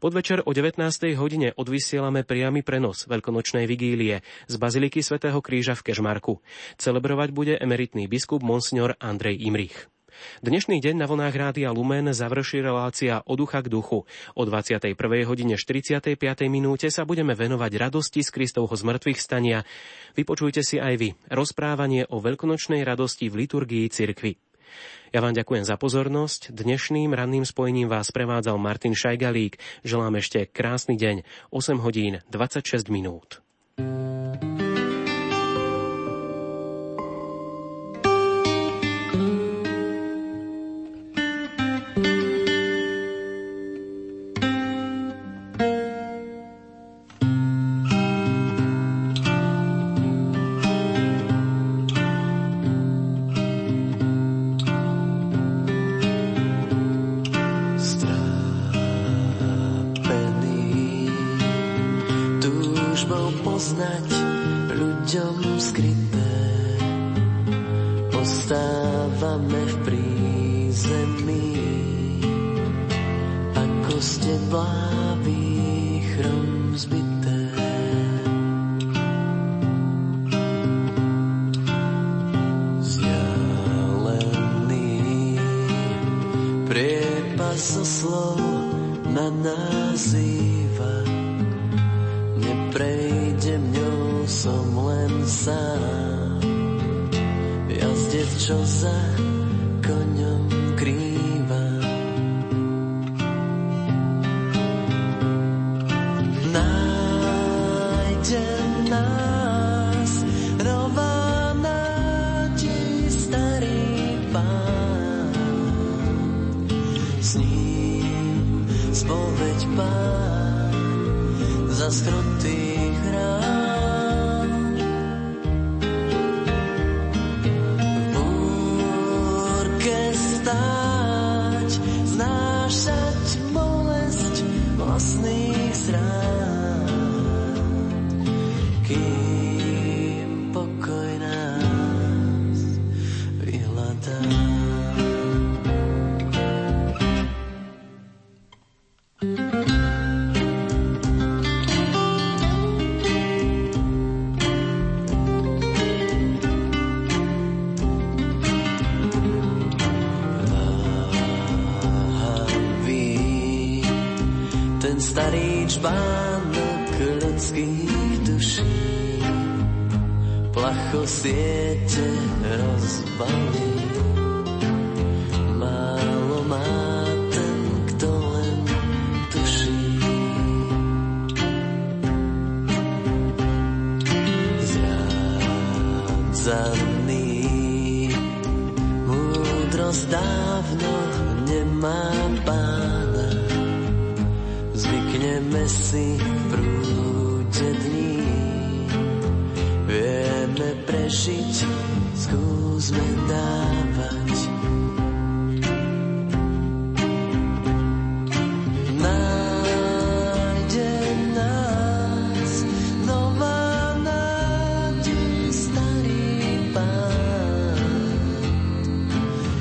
Podvečer 0.01 0.43
o 0.45 0.51
19. 0.51 0.80
hodine 1.15 1.53
odvysielame 1.55 2.26
priamy 2.26 2.61
prenos 2.61 3.05
veľkonočnej 3.05 3.69
vigílie 3.69 4.26
z 4.49 4.55
Baziliky 4.57 5.05
svätého 5.05 5.39
Kríža 5.39 5.78
v 5.80 5.91
Kežmarku. 5.91 6.39
Celebrovať 6.82 7.30
bude 7.32 7.53
emeritný 7.57 8.09
biskup 8.09 8.41
Monsignor 8.41 8.97
Andrej 8.97 9.41
Imrich. 9.43 9.93
Dnešný 10.45 10.78
deň 10.78 10.95
na 11.01 11.09
vlnách 11.09 11.36
Rádia 11.36 11.74
Lumen 11.74 12.13
završí 12.13 12.61
relácia 12.61 13.26
od 13.26 13.34
ducha 13.34 13.65
k 13.65 13.71
duchu. 13.71 14.05
O 14.38 14.41
21. 14.45 14.93
hodine 15.26 15.57
45. 15.57 16.13
minúte 16.49 16.88
sa 16.93 17.01
budeme 17.03 17.34
venovať 17.34 17.71
radosti 17.78 18.21
z 18.21 18.30
Kristovho 18.30 18.74
zmrtvých 18.74 19.19
stania. 19.19 19.65
Vypočujte 20.13 20.61
si 20.61 20.78
aj 20.78 20.93
vy 21.01 21.09
rozprávanie 21.34 22.05
o 22.13 22.21
veľkonočnej 22.21 22.86
radosti 22.86 23.28
v 23.30 23.45
liturgii 23.45 23.89
cirkvi. 23.89 24.53
Ja 25.13 25.21
vám 25.21 25.38
ďakujem 25.38 25.61
za 25.61 25.78
pozornosť. 25.78 26.49
Dnešným 26.49 27.13
ranným 27.13 27.45
spojením 27.45 27.86
vás 27.86 28.09
prevádzal 28.09 28.57
Martin 28.57 28.97
Šajgalík. 28.97 29.61
Želám 29.86 30.17
ešte 30.17 30.49
krásny 30.49 30.97
deň, 30.97 31.28
8 31.53 31.84
hodín 31.84 32.26
26 32.34 32.89
minút. 32.89 33.43
starý 33.84 34.12